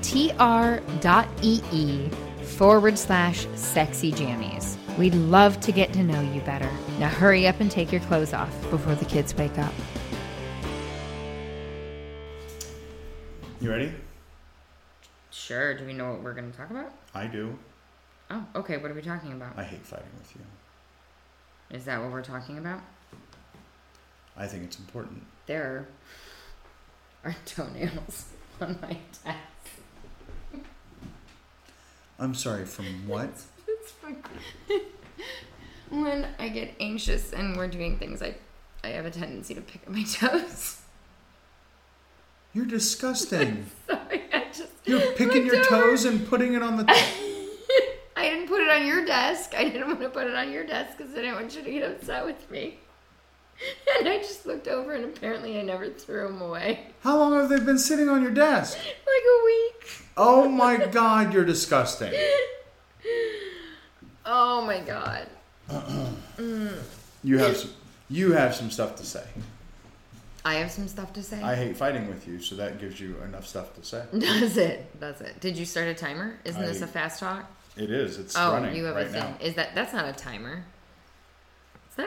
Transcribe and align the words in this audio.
linktr.ee 0.00 2.08
forward 2.44 2.98
slash 2.98 3.46
sexy 3.54 4.12
jammies. 4.12 4.76
We'd 4.98 5.14
love 5.14 5.60
to 5.60 5.72
get 5.72 5.92
to 5.94 6.02
know 6.02 6.20
you 6.20 6.40
better. 6.42 6.70
Now 6.98 7.08
hurry 7.08 7.46
up 7.46 7.60
and 7.60 7.70
take 7.70 7.92
your 7.92 8.00
clothes 8.02 8.32
off 8.32 8.50
before 8.70 8.94
the 8.94 9.04
kids 9.04 9.34
wake 9.34 9.56
up. 9.58 9.72
You 13.60 13.70
ready? 13.70 13.92
Sure. 15.30 15.74
Do 15.74 15.84
we 15.84 15.92
know 15.92 16.10
what 16.10 16.22
we're 16.22 16.34
going 16.34 16.50
to 16.50 16.56
talk 16.56 16.70
about? 16.70 16.92
I 17.14 17.26
do. 17.26 17.56
Oh, 18.30 18.44
okay. 18.56 18.78
What 18.78 18.90
are 18.90 18.94
we 18.94 19.02
talking 19.02 19.32
about? 19.32 19.56
I 19.56 19.64
hate 19.64 19.84
fighting 19.84 20.08
with 20.18 20.34
you. 20.34 21.76
Is 21.76 21.84
that 21.84 22.00
what 22.00 22.10
we're 22.10 22.22
talking 22.22 22.58
about? 22.58 22.80
I 24.36 24.46
think 24.46 24.64
it's 24.64 24.78
important. 24.78 25.22
There 25.46 25.86
are 27.24 27.36
toenails 27.46 28.26
on 28.60 28.78
my 28.82 28.96
desk. 29.24 29.38
I'm 32.20 32.34
sorry, 32.34 32.66
from 32.66 33.08
what? 33.08 33.30
Fine. 34.02 34.22
when 35.88 36.28
I 36.38 36.50
get 36.50 36.74
anxious 36.78 37.32
and 37.32 37.56
we're 37.56 37.66
doing 37.66 37.98
things, 37.98 38.22
I, 38.22 38.34
I 38.84 38.88
have 38.88 39.06
a 39.06 39.10
tendency 39.10 39.54
to 39.54 39.62
pick 39.62 39.82
at 39.86 39.90
my 39.90 40.02
toes. 40.12 40.82
You're 42.52 42.66
disgusting. 42.66 43.66
Sorry, 43.88 44.22
I 44.32 44.44
just. 44.52 44.68
You're 44.84 45.12
picking 45.12 45.46
your 45.46 45.56
over. 45.56 45.64
toes 45.64 46.04
and 46.04 46.26
putting 46.28 46.52
it 46.52 46.62
on 46.62 46.76
the. 46.76 46.84
I 48.16 48.28
didn't 48.28 48.48
put 48.48 48.60
it 48.60 48.68
on 48.68 48.86
your 48.86 49.04
desk. 49.06 49.54
I 49.56 49.64
didn't 49.64 49.86
want 49.86 50.00
to 50.00 50.10
put 50.10 50.26
it 50.26 50.34
on 50.34 50.52
your 50.52 50.66
desk 50.66 50.98
because 50.98 51.12
I 51.12 51.22
didn't 51.22 51.36
want 51.36 51.54
you 51.56 51.62
to 51.62 51.70
get 51.70 51.90
upset 51.90 52.26
with 52.26 52.50
me. 52.50 52.78
And 53.98 54.08
I 54.08 54.18
just 54.18 54.46
looked 54.46 54.68
over, 54.68 54.94
and 54.94 55.04
apparently 55.04 55.58
I 55.58 55.62
never 55.62 55.88
threw 55.90 56.26
them 56.28 56.40
away. 56.40 56.86
How 57.02 57.18
long 57.18 57.34
have 57.34 57.48
they 57.50 57.60
been 57.60 57.78
sitting 57.78 58.08
on 58.08 58.22
your 58.22 58.30
desk? 58.30 58.78
Like 58.86 59.24
a 59.26 59.44
week. 59.44 60.06
Oh 60.16 60.48
my 60.48 60.86
god, 60.86 61.34
you're 61.34 61.44
disgusting. 61.44 62.12
Oh 64.24 64.64
my 64.64 64.80
god. 64.80 65.26
Mm. 66.38 66.72
You 67.22 67.36
have 67.36 67.54
some, 67.54 67.70
you 68.08 68.32
have 68.32 68.54
some 68.54 68.70
stuff 68.70 68.96
to 68.96 69.04
say. 69.04 69.24
I 70.42 70.54
have 70.54 70.70
some 70.70 70.88
stuff 70.88 71.12
to 71.12 71.22
say. 71.22 71.42
I 71.42 71.54
hate 71.54 71.76
fighting 71.76 72.08
with 72.08 72.26
you, 72.26 72.40
so 72.40 72.54
that 72.54 72.80
gives 72.80 72.98
you 72.98 73.16
enough 73.24 73.46
stuff 73.46 73.74
to 73.74 73.84
say. 73.84 74.04
Does 74.18 74.56
it? 74.56 74.98
Does 74.98 75.20
it? 75.20 75.38
Did 75.40 75.58
you 75.58 75.66
start 75.66 75.88
a 75.88 75.94
timer? 75.94 76.38
Isn't 76.46 76.62
this 76.62 76.80
a 76.80 76.86
fast 76.86 77.20
talk? 77.20 77.44
It 77.76 77.90
is. 77.90 78.18
It's 78.18 78.34
Oh, 78.38 78.52
running 78.54 78.74
you 78.74 78.84
have 78.84 78.96
right 78.96 79.06
a 79.06 79.10
thing. 79.10 79.20
now. 79.20 79.34
Is 79.42 79.54
that 79.56 79.74
that's 79.74 79.92
not 79.92 80.06
a 80.08 80.14
timer? 80.14 80.64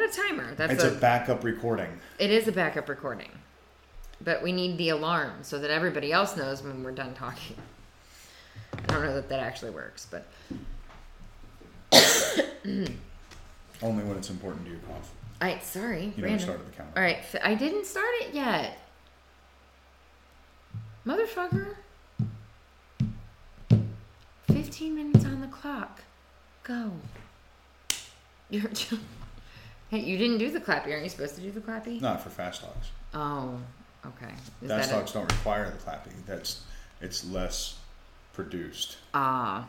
It's 0.02 0.18
not 0.18 0.26
a 0.26 0.30
timer. 0.30 0.56
That's 0.56 0.74
It's 0.74 0.84
a, 0.84 0.92
a 0.92 0.96
backup 0.96 1.44
recording. 1.44 1.90
it 2.18 2.32
is 2.32 2.48
a 2.48 2.52
backup 2.52 2.90
recording. 2.90 3.30
But 4.22 4.42
we 4.42 4.52
need 4.52 4.78
the 4.78 4.90
alarm 4.90 5.40
so 5.44 5.60
that 5.60 5.70
everybody 5.70 6.12
else 6.12 6.36
knows 6.38 6.64
when 6.64 6.84
we're 6.84 6.92
done 6.92 7.14
talking. 7.14 7.58
I 8.74 8.94
don't 8.94 9.04
know 9.04 9.14
that 9.16 9.30
that 9.30 9.40
actually 9.40 9.72
works, 9.72 10.08
but 10.10 10.26
Only 13.82 14.04
when 14.04 14.18
it's 14.18 14.30
important 14.30 14.66
to 14.66 14.72
your 14.72 14.80
cough. 14.82 15.12
I 15.42 15.60
sorry, 15.60 16.06
You 16.06 16.12
never 16.24 16.28
random. 16.28 16.40
started 16.40 16.68
the 16.68 16.72
countdown. 16.72 16.94
All 16.98 17.04
right, 17.04 17.24
I 17.44 17.54
didn't 17.54 17.86
start 17.86 18.08
it 18.22 18.34
yet, 18.34 18.78
motherfucker. 21.06 21.76
Fifteen 24.48 24.96
minutes 24.96 25.26
on 25.26 25.42
the 25.42 25.48
clock. 25.48 26.02
Go. 26.64 26.92
You're. 28.50 28.72
hey, 29.94 30.00
you 30.00 30.18
didn't 30.18 30.40
do 30.40 30.50
the 30.50 30.60
clappy. 30.60 30.92
Aren't 30.92 31.04
you 31.04 31.10
supposed 31.10 31.36
to 31.36 31.42
do 31.42 31.52
the 31.52 31.60
clappy? 31.62 32.02
Not 32.02 32.20
for 32.22 32.30
fast 32.32 32.62
talks. 32.62 32.90
Oh, 33.14 33.60
okay. 34.06 34.34
Is 34.64 34.70
Fast 34.70 34.90
that 34.90 35.10
a- 35.10 35.14
don't 35.14 35.32
require 35.32 35.70
the 35.70 35.78
clapping. 35.78 36.14
That's 36.26 36.62
it's 37.00 37.24
less 37.30 37.78
produced, 38.34 38.98
Ah. 39.14 39.68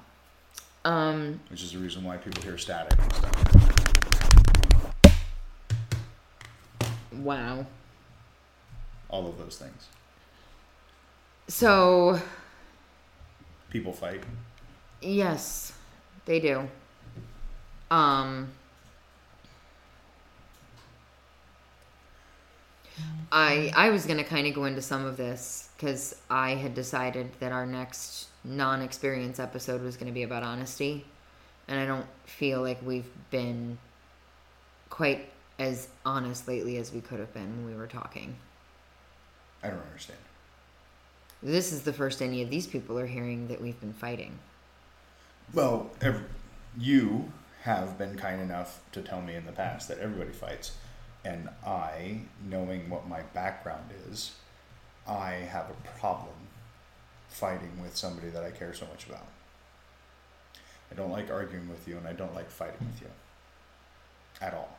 Um. 0.87 1.41
which 1.51 1.62
is 1.62 1.73
the 1.73 1.79
reason 1.79 2.03
why 2.05 2.17
people 2.17 2.43
hear 2.43 2.57
static 2.57 2.99
and 2.99 3.12
stuff. 3.15 3.35
Wow. 7.12 7.67
All 9.09 9.27
of 9.29 9.37
those 9.39 9.56
things. 9.59 9.89
So 11.49 12.19
People 13.71 13.93
fight. 13.93 14.23
yes, 15.03 15.73
they 16.25 16.41
do. 16.41 16.69
Um. 17.91 18.49
I 23.34 23.72
I 23.75 23.91
was 23.91 24.06
gonna 24.06 24.25
kind 24.25 24.47
of 24.47 24.55
go 24.55 24.65
into 24.65 24.81
some 24.81 25.05
of 25.05 25.17
this 25.17 25.69
because 25.77 26.15
I 26.31 26.55
had 26.55 26.72
decided 26.75 27.31
that 27.41 27.50
our 27.50 27.67
next 27.67 28.28
non-experience 28.45 29.41
episode 29.41 29.83
was 29.83 29.97
gonna 29.97 30.12
be 30.12 30.22
about 30.22 30.45
honesty, 30.45 31.05
and 31.67 31.81
I 31.81 31.84
don't 31.84 32.06
feel 32.25 32.62
like 32.62 32.78
we've 32.87 33.11
been 33.31 33.77
quite 34.89 35.28
as 35.59 35.89
honest 36.06 36.47
lately 36.47 36.77
as 36.77 36.93
we 36.93 37.00
could 37.00 37.19
have 37.19 37.34
been 37.34 37.56
when 37.56 37.67
we 37.67 37.75
were 37.75 37.89
talking. 37.89 38.37
I 39.65 39.69
don't 39.69 39.83
understand. 39.83 40.21
This 41.43 41.73
is 41.73 41.83
the 41.83 41.93
first 41.93 42.23
any 42.23 42.41
of 42.41 42.50
these 42.50 42.69
people 42.69 42.99
are 43.00 43.06
hearing 43.06 43.49
that 43.49 43.61
we've 43.61 43.78
been 43.81 43.93
fighting. 43.93 44.39
Well, 45.53 45.91
ev- 46.00 46.25
you 46.78 47.33
have 47.62 47.99
been 47.99 48.17
kind 48.17 48.41
enough 48.41 48.81
to 48.93 49.03
tell 49.03 49.21
me 49.21 49.34
in 49.34 49.44
the 49.44 49.53
past 49.53 49.89
that 49.89 49.99
everybody 49.99 50.31
fights, 50.31 50.73
and 51.25 51.49
I, 51.67 52.21
knowing 52.49 52.89
what 52.91 53.09
my 53.09 53.23
background 53.35 53.91
is, 54.11 54.33
I 55.07 55.33
have 55.33 55.71
a 55.71 55.99
problem 55.99 56.35
fighting 57.29 57.81
with 57.83 57.97
somebody 57.97 58.29
that 58.31 58.43
I 58.45 58.51
care 58.51 58.75
so 58.75 58.87
much 58.87 59.07
about. 59.07 59.27
I 60.91 60.95
don't 60.95 61.11
like 61.11 61.31
arguing 61.31 61.69
with 61.69 61.89
you, 61.89 61.97
and 61.99 62.07
I 62.07 62.12
don't 62.12 62.35
like 62.35 62.51
fighting 62.51 62.87
with 62.87 63.01
you 63.01 63.09
at 64.41 64.55
all. 64.55 64.79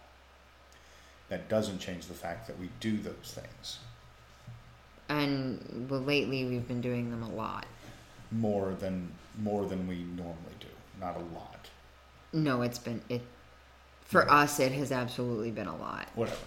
That 1.29 1.50
doesn't 1.50 1.79
change 1.79 2.07
the 2.07 2.13
fact 2.13 2.47
that 2.47 2.59
we 2.59 2.69
do 2.79 2.97
those 2.97 3.33
things 3.35 3.79
And 5.09 5.88
well, 5.89 6.01
lately 6.01 6.45
we've 6.45 6.67
been 6.67 6.81
doing 6.81 7.09
them 7.12 7.23
a 7.23 7.29
lot. 7.29 7.67
more 8.31 8.73
than 8.75 9.12
more 9.38 9.66
than 9.67 9.88
we 9.88 10.03
normally 10.03 10.56
do. 10.59 10.67
Not 11.00 11.16
a 11.17 11.23
lot. 11.35 11.69
No, 12.33 12.62
it's 12.62 12.79
been 12.79 13.01
it 13.09 13.22
for 14.05 14.29
us. 14.31 14.59
It 14.59 14.71
has 14.71 14.91
absolutely 14.91 15.51
been 15.51 15.67
a 15.67 15.75
lot. 15.75 16.07
whatever. 16.16 16.38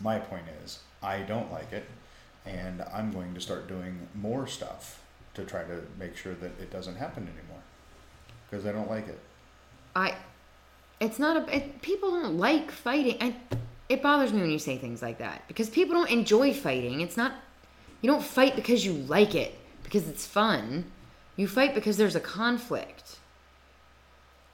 My 0.00 0.18
point 0.18 0.44
is, 0.64 0.78
I 1.02 1.20
don't 1.20 1.50
like 1.52 1.72
it, 1.72 1.84
and 2.46 2.82
I'm 2.92 3.12
going 3.12 3.34
to 3.34 3.40
start 3.40 3.66
doing 3.66 4.08
more 4.14 4.46
stuff 4.46 5.02
to 5.34 5.44
try 5.44 5.64
to 5.64 5.82
make 5.98 6.16
sure 6.16 6.34
that 6.34 6.52
it 6.60 6.70
doesn't 6.70 6.96
happen 6.96 7.24
anymore. 7.24 7.62
Because 8.48 8.64
I 8.64 8.72
don't 8.72 8.88
like 8.88 9.08
it. 9.08 9.18
I. 9.94 10.14
It's 11.00 11.18
not 11.18 11.36
a. 11.36 11.56
It, 11.56 11.82
people 11.82 12.10
don't 12.10 12.38
like 12.38 12.70
fighting. 12.70 13.16
I. 13.20 13.34
It 13.88 14.02
bothers 14.02 14.32
me 14.32 14.40
when 14.40 14.50
you 14.50 14.58
say 14.58 14.76
things 14.76 15.00
like 15.00 15.18
that 15.18 15.42
because 15.48 15.70
people 15.70 15.94
don't 15.94 16.10
enjoy 16.10 16.52
fighting. 16.52 17.00
It's 17.00 17.16
not. 17.16 17.32
You 18.00 18.10
don't 18.10 18.22
fight 18.22 18.54
because 18.54 18.84
you 18.84 18.92
like 18.92 19.34
it 19.34 19.54
because 19.82 20.08
it's 20.08 20.26
fun. 20.26 20.84
You 21.36 21.48
fight 21.48 21.74
because 21.74 21.96
there's 21.96 22.16
a 22.16 22.20
conflict. 22.20 23.17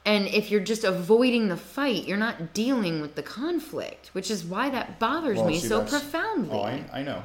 And 0.07 0.27
if 0.29 0.51
you're 0.51 0.61
just 0.61 0.85
avoiding 0.85 1.49
the 1.49 1.57
fight, 1.57 2.07
you're 2.07 2.19
not 2.19 2.53
dealing 2.53 3.01
with 3.01 3.15
the 3.15 3.23
conflict, 3.23 4.11
which 4.13 4.31
is 4.31 4.45
why 4.45 4.69
that 4.71 4.99
bothers 4.99 5.39
Well, 5.39 5.47
me 5.47 5.59
see, 5.59 5.69
so 5.69 5.81
profoundly. 5.81 6.57
Oh, 6.57 6.63
I, 6.63 6.85
I 6.93 7.03
know. 7.03 7.23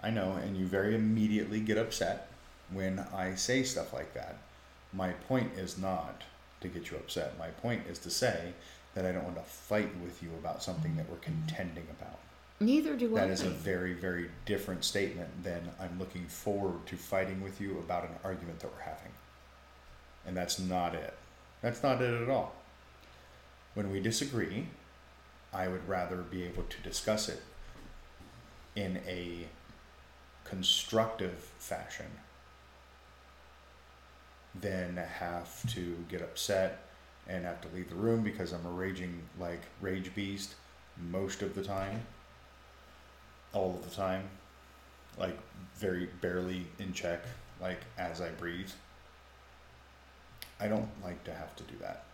I 0.00 0.10
know, 0.10 0.32
and 0.32 0.56
you 0.56 0.66
very 0.66 0.94
immediately 0.94 1.58
get 1.58 1.78
upset 1.78 2.28
when 2.70 3.04
I 3.12 3.34
say 3.34 3.64
stuff 3.64 3.92
like 3.92 4.14
that. 4.14 4.36
My 4.92 5.10
point 5.12 5.52
is 5.56 5.78
not 5.78 6.22
to 6.60 6.68
get 6.68 6.90
you 6.90 6.96
upset. 6.96 7.36
My 7.38 7.48
point 7.48 7.82
is 7.88 7.98
to 8.00 8.10
say 8.10 8.52
that 8.94 9.04
I 9.04 9.12
don't 9.12 9.24
want 9.24 9.36
to 9.36 9.42
fight 9.42 9.90
with 10.02 10.22
you 10.22 10.30
about 10.38 10.62
something 10.62 10.96
that 10.96 11.10
we're 11.10 11.16
contending 11.16 11.86
about. 11.98 12.18
Neither 12.60 12.96
do 12.96 13.16
I. 13.16 13.20
That 13.20 13.30
is 13.30 13.42
a 13.42 13.50
very, 13.50 13.92
very 13.92 14.30
different 14.46 14.84
statement 14.84 15.42
than 15.42 15.68
I'm 15.80 15.98
looking 15.98 16.26
forward 16.26 16.86
to 16.86 16.96
fighting 16.96 17.42
with 17.42 17.60
you 17.60 17.78
about 17.78 18.04
an 18.04 18.14
argument 18.24 18.60
that 18.60 18.72
we're 18.72 18.84
having. 18.84 19.12
And 20.26 20.36
that's 20.36 20.58
not 20.58 20.94
it. 20.94 21.14
That's 21.66 21.82
not 21.82 22.00
it 22.00 22.22
at 22.22 22.28
all. 22.28 22.54
When 23.74 23.90
we 23.90 23.98
disagree, 23.98 24.68
I 25.52 25.66
would 25.66 25.88
rather 25.88 26.18
be 26.18 26.44
able 26.44 26.62
to 26.62 26.80
discuss 26.82 27.28
it 27.28 27.42
in 28.76 29.00
a 29.04 29.48
constructive 30.44 31.34
fashion 31.58 32.06
than 34.54 34.96
have 34.96 35.68
to 35.74 35.96
get 36.08 36.22
upset 36.22 36.84
and 37.26 37.44
have 37.44 37.60
to 37.62 37.68
leave 37.74 37.88
the 37.88 37.96
room 37.96 38.22
because 38.22 38.52
I'm 38.52 38.64
a 38.64 38.70
raging 38.70 39.22
like 39.40 39.62
rage 39.80 40.14
beast 40.14 40.54
most 41.10 41.42
of 41.42 41.56
the 41.56 41.64
time 41.64 42.06
all 43.52 43.74
of 43.74 43.90
the 43.90 43.96
time, 43.96 44.22
like 45.18 45.36
very 45.74 46.08
barely 46.20 46.68
in 46.78 46.92
check, 46.92 47.24
like 47.60 47.80
as 47.98 48.20
I 48.20 48.28
breathe. 48.28 48.70
I 50.60 50.68
don't 50.68 50.88
like 51.02 51.22
to 51.24 51.34
have 51.34 51.54
to 51.56 51.62
do 51.64 51.74
that. 51.80 52.04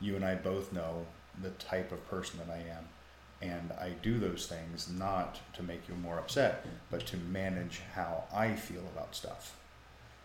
You 0.00 0.16
and 0.16 0.24
I 0.24 0.34
both 0.34 0.72
know 0.72 1.06
the 1.42 1.50
type 1.50 1.92
of 1.92 2.08
person 2.08 2.38
that 2.38 2.52
I 2.52 2.58
am, 2.58 2.88
and 3.42 3.72
I 3.72 3.90
do 4.02 4.18
those 4.18 4.46
things 4.46 4.88
not 4.90 5.40
to 5.54 5.62
make 5.62 5.88
you 5.88 5.94
more 5.94 6.18
upset, 6.18 6.66
but 6.90 7.06
to 7.06 7.16
manage 7.16 7.82
how 7.94 8.24
I 8.34 8.54
feel 8.54 8.82
about 8.94 9.14
stuff. 9.14 9.56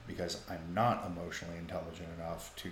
Because 0.07 0.41
I'm 0.49 0.73
not 0.73 1.05
emotionally 1.05 1.57
intelligent 1.57 2.09
enough 2.17 2.55
to 2.57 2.71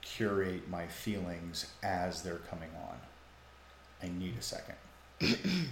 curate 0.00 0.68
my 0.68 0.86
feelings 0.86 1.66
as 1.82 2.22
they're 2.22 2.36
coming 2.36 2.70
on. 2.88 2.96
I 4.02 4.08
need 4.08 4.36
a 4.38 4.42
second. 4.42 4.74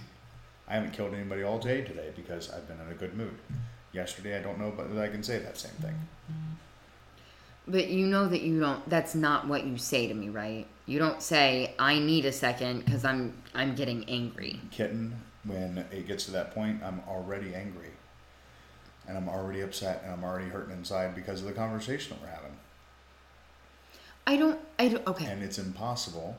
I 0.67 0.75
haven't 0.75 0.93
killed 0.93 1.13
anybody 1.13 1.43
all 1.43 1.59
day 1.59 1.81
today 1.81 2.11
because 2.15 2.49
I've 2.51 2.67
been 2.67 2.79
in 2.79 2.91
a 2.91 2.95
good 2.95 3.15
mood. 3.15 3.37
Yesterday, 3.91 4.37
I 4.37 4.41
don't 4.41 4.57
know, 4.57 4.71
but 4.75 4.97
I 4.97 5.09
can 5.09 5.21
say 5.21 5.39
that 5.39 5.57
same 5.57 5.71
thing. 5.81 5.95
But 7.67 7.89
you 7.89 8.07
know 8.07 8.27
that 8.27 8.41
you 8.41 8.59
don't. 8.59 8.87
That's 8.89 9.13
not 9.15 9.47
what 9.47 9.65
you 9.65 9.77
say 9.77 10.07
to 10.07 10.13
me, 10.13 10.29
right? 10.29 10.65
You 10.85 10.99
don't 10.99 11.21
say, 11.21 11.75
"I 11.77 11.99
need 11.99 12.25
a 12.25 12.31
second 12.31 12.85
because 12.85 13.05
I'm 13.05 13.33
I'm 13.53 13.75
getting 13.75 14.03
angry." 14.09 14.59
Kitten, 14.71 15.21
when 15.43 15.85
it 15.91 16.07
gets 16.07 16.25
to 16.25 16.31
that 16.31 16.53
point, 16.53 16.81
I'm 16.83 17.01
already 17.07 17.53
angry, 17.53 17.91
and 19.07 19.17
I'm 19.17 19.29
already 19.29 19.61
upset, 19.61 20.01
and 20.03 20.11
I'm 20.11 20.23
already 20.23 20.49
hurting 20.49 20.73
inside 20.75 21.15
because 21.15 21.41
of 21.41 21.47
the 21.47 21.53
conversation 21.53 22.15
that 22.15 22.21
we're 22.21 22.35
having. 22.35 22.57
I 24.25 24.37
don't. 24.37 24.59
I 24.79 24.87
don't. 24.87 25.05
Okay. 25.07 25.25
And 25.25 25.43
it's 25.43 25.59
impossible 25.59 26.37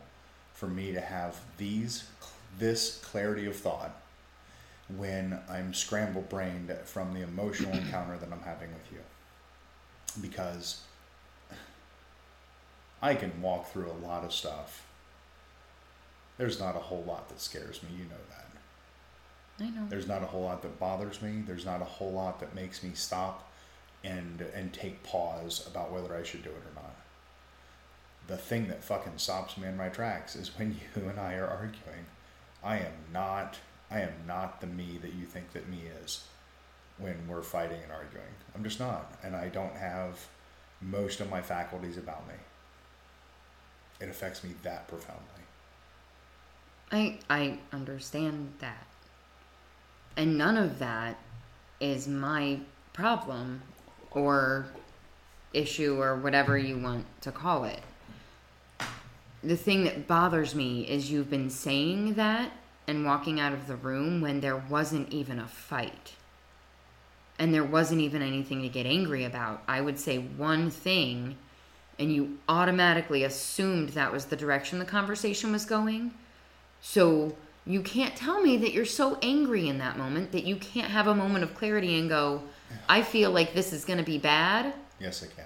for 0.55 0.67
me 0.67 0.93
to 0.93 1.01
have 1.01 1.41
these 1.57 2.05
this 2.59 2.99
clarity 2.99 3.47
of 3.47 3.57
thought 3.57 3.97
when 4.97 5.39
I'm 5.49 5.73
scramble 5.73 6.23
brained 6.23 6.77
from 6.85 7.15
the 7.15 7.23
emotional 7.23 7.73
encounter 7.73 8.17
that 8.19 8.31
I'm 8.33 8.43
having 8.43 8.69
with 8.73 8.93
you. 8.93 9.01
Because 10.21 10.83
I 13.03 13.17
can 13.17 13.43
walk 13.43 13.73
through 13.73 13.91
a 13.91 14.07
lot 14.07 14.25
of 14.25 14.33
stuff. 14.33 14.87
There's 16.39 16.61
not 16.61 16.77
a 16.77 16.81
whole 16.81 17.03
lot 17.03 17.29
that 17.29 17.41
scares 17.41 17.83
me, 17.83 17.91
you 17.99 18.05
know 18.05 18.17
that. 18.31 18.43
I 19.65 19.71
know. 19.71 19.87
There's 19.89 20.09
not 20.09 20.23
a 20.23 20.27
whole 20.27 20.43
lot 20.43 20.63
that 20.63 20.79
bothers 20.79 21.21
me. 21.21 21.43
There's 21.47 21.67
not 21.67 21.83
a 21.83 21.87
whole 21.87 22.13
lot 22.13 22.41
that 22.41 22.55
makes 22.55 22.83
me 22.83 22.93
stop 22.95 23.51
and 24.05 24.41
and 24.55 24.73
take 24.73 25.03
pause 25.03 25.67
about 25.71 25.93
whether 25.93 26.17
I 26.17 26.23
should 26.23 26.43
do 26.43 26.51
it 26.51 26.57
or 26.57 26.75
not. 26.75 26.97
The 28.27 28.37
thing 28.37 28.69
that 28.69 28.83
fucking 28.83 29.19
stops 29.19 29.59
me 29.59 29.69
in 29.69 29.77
my 29.77 29.89
tracks 29.89 30.35
is 30.35 30.57
when 30.59 30.73
you 30.97 31.09
and 31.09 31.21
I 31.21 31.35
are 31.35 31.49
arguing. 31.49 32.07
I 32.63 32.79
am 32.79 32.95
not 33.13 33.59
I 33.91 34.01
am 34.01 34.15
not 34.27 34.61
the 34.61 34.67
me 34.67 34.99
that 35.03 35.13
you 35.13 35.27
think 35.27 35.53
that 35.53 35.69
me 35.69 35.83
is 36.03 36.25
when 36.99 37.29
we're 37.29 37.43
fighting 37.43 37.83
and 37.83 37.93
arguing. 37.93 38.35
I'm 38.55 38.65
just 38.65 38.81
not. 38.81 39.13
And 39.23 39.37
I 39.37 39.49
don't 39.49 39.77
have 39.77 40.19
most 40.81 41.21
of 41.21 41.31
my 41.31 41.43
faculties 41.43 41.99
about 41.99 42.27
me. 42.27 42.35
It 44.01 44.09
affects 44.09 44.43
me 44.43 44.51
that 44.63 44.89
profoundly. 44.89 45.27
I 46.91 47.19
I 47.31 47.59
understand 47.73 48.55
that. 48.61 48.87
And 50.17 50.37
none 50.37 50.57
of 50.57 50.79
that 50.79 51.17
is 51.81 52.07
my 52.07 52.61
problem 52.93 53.63
or 54.11 54.67
issue 55.53 56.01
or 56.01 56.17
whatever 56.17 56.57
you 56.59 56.79
want 56.79 57.07
to 57.23 57.33
call 57.33 57.65
it. 57.65 57.81
The 59.43 59.57
thing 59.57 59.85
that 59.85 60.07
bothers 60.07 60.55
me 60.55 60.83
is 60.89 61.11
you've 61.11 61.31
been 61.31 61.51
saying 61.51 62.15
that 62.15 62.53
and 62.87 63.05
walking 63.05 63.41
out 63.41 63.53
of 63.53 63.67
the 63.67 63.77
room 63.77 64.21
when 64.21 64.41
there 64.41 64.57
wasn't 64.57 65.13
even 65.13 65.39
a 65.39 65.49
fight. 65.49 66.15
And 67.39 67.53
there 67.53 67.65
wasn't 67.65 68.01
even 68.03 68.23
anything 68.23 68.63
to 68.63 68.69
get 68.69 68.87
angry 68.87 69.25
about. 69.25 69.63
I 69.67 69.81
would 69.81 69.99
say 69.99 70.19
one 70.19 70.71
thing, 70.71 71.37
and 71.99 72.13
you 72.13 72.39
automatically 72.49 73.25
assumed 73.25 73.91
that 73.91 74.13
was 74.13 74.27
the 74.27 74.37
direction 74.37 74.79
the 74.79 74.85
conversation 74.85 75.53
was 75.53 75.65
going. 75.65 76.13
So 76.81 77.37
you 77.67 77.83
can't 77.83 78.17
tell 78.17 78.41
me 78.41 78.57
that 78.59 78.73
you're 78.73 78.85
so 78.85 79.19
angry 79.23 79.69
in 79.69 79.79
that 79.79 79.97
moment 79.97 80.33
that 80.33 80.45
you 80.45 80.57
can't 80.57 80.91
have 80.91 81.07
a 81.07 81.15
moment 81.15 81.45
of 81.45 81.55
clarity 81.55 81.99
and 81.99 82.09
go, 82.09 82.43
I 82.89 83.03
feel 83.03 83.31
like 83.31 83.55
this 83.55 83.73
is 83.73 83.85
going 83.85 83.99
to 83.99 84.05
be 84.05 84.19
bad. 84.19 84.75
Yes, 84.99 85.23
I 85.23 85.27
can. 85.27 85.45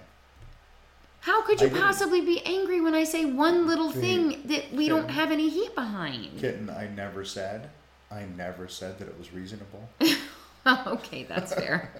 How 1.21 1.43
could 1.43 1.61
you 1.61 1.71
possibly 1.71 2.21
be 2.21 2.41
angry 2.47 2.81
when 2.81 2.95
I 2.95 3.03
say 3.03 3.25
one 3.25 3.67
little 3.67 3.91
thing 3.91 4.43
that 4.45 4.73
we 4.73 4.89
don't 4.89 5.11
have 5.11 5.33
any 5.33 5.49
heat 5.49 5.75
behind? 5.75 6.39
Kitten, 6.39 6.71
I 6.71 6.87
never 6.87 7.25
said, 7.25 7.71
I 8.13 8.27
never 8.37 8.69
said 8.69 9.01
that 9.01 9.09
it 9.09 9.19
was 9.19 9.33
reasonable. 9.33 9.89
okay, 10.87 11.25
that's 11.25 11.53
fair. 11.53 11.91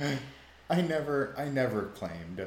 I 0.70 0.80
never, 0.82 1.34
I 1.36 1.46
never 1.46 1.86
claimed 1.96 2.46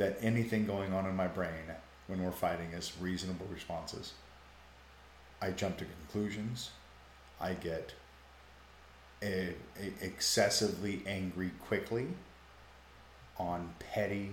that 0.00 0.16
anything 0.22 0.64
going 0.64 0.94
on 0.94 1.04
in 1.04 1.14
my 1.14 1.26
brain 1.26 1.68
when 2.06 2.24
we're 2.24 2.32
fighting 2.32 2.72
is 2.72 2.90
reasonable 2.98 3.46
responses. 3.52 4.14
I 5.42 5.50
jump 5.50 5.76
to 5.76 5.84
conclusions. 5.84 6.70
I 7.38 7.52
get 7.52 7.92
a, 9.22 9.52
a 9.78 9.92
excessively 10.00 11.02
angry 11.06 11.50
quickly 11.66 12.06
on 13.36 13.74
petty, 13.78 14.30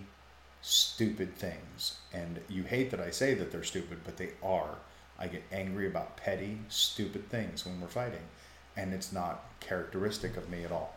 stupid 0.61 1.35
things. 1.35 1.97
And 2.13 2.39
you 2.47 2.63
hate 2.63 2.89
that 2.91 3.01
I 3.01 3.11
say 3.11 3.33
that 3.33 3.51
they're 3.51 3.61
stupid, 3.61 3.99
but 4.05 4.15
they 4.15 4.29
are. 4.41 4.75
I 5.19 5.27
get 5.27 5.43
angry 5.51 5.85
about 5.85 6.15
petty, 6.15 6.59
stupid 6.69 7.29
things 7.29 7.65
when 7.65 7.81
we're 7.81 7.87
fighting. 7.89 8.23
And 8.77 8.93
it's 8.93 9.11
not 9.11 9.43
characteristic 9.59 10.37
of 10.37 10.49
me 10.49 10.63
at 10.63 10.71
all. 10.71 10.95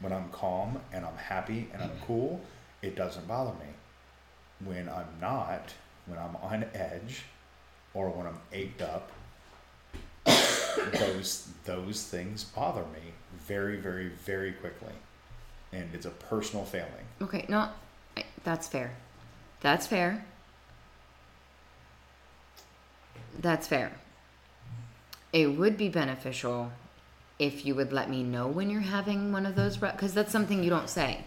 When 0.00 0.12
I'm 0.12 0.30
calm 0.30 0.80
and 0.92 1.04
I'm 1.04 1.16
happy 1.16 1.68
and 1.72 1.80
I'm 1.80 1.92
cool, 2.04 2.40
it 2.82 2.96
doesn't 2.96 3.28
bother 3.28 3.52
me. 3.52 3.70
When 4.64 4.88
I'm 4.88 5.08
not, 5.20 5.72
when 6.06 6.18
I'm 6.18 6.36
on 6.36 6.64
edge, 6.74 7.22
or 7.92 8.10
when 8.10 8.26
I'm 8.26 8.38
ached 8.52 8.82
up, 8.82 9.10
those 10.92 11.48
those 11.64 12.04
things 12.04 12.44
bother 12.44 12.82
me 12.82 13.12
very, 13.46 13.76
very, 13.76 14.08
very 14.08 14.52
quickly, 14.52 14.92
and 15.72 15.88
it's 15.92 16.06
a 16.06 16.10
personal 16.10 16.64
failing. 16.64 17.06
Okay, 17.22 17.46
no, 17.48 17.68
that's 18.42 18.68
fair. 18.68 18.96
That's 19.60 19.86
fair. 19.86 20.24
That's 23.40 23.66
fair. 23.66 23.92
It 25.32 25.58
would 25.58 25.76
be 25.76 25.88
beneficial 25.88 26.70
if 27.38 27.66
you 27.66 27.74
would 27.74 27.92
let 27.92 28.08
me 28.08 28.22
know 28.22 28.46
when 28.46 28.70
you're 28.70 28.80
having 28.80 29.32
one 29.32 29.46
of 29.46 29.56
those 29.56 29.76
because 29.76 30.14
that's 30.14 30.30
something 30.30 30.62
you 30.62 30.70
don't 30.70 30.88
say. 30.88 31.24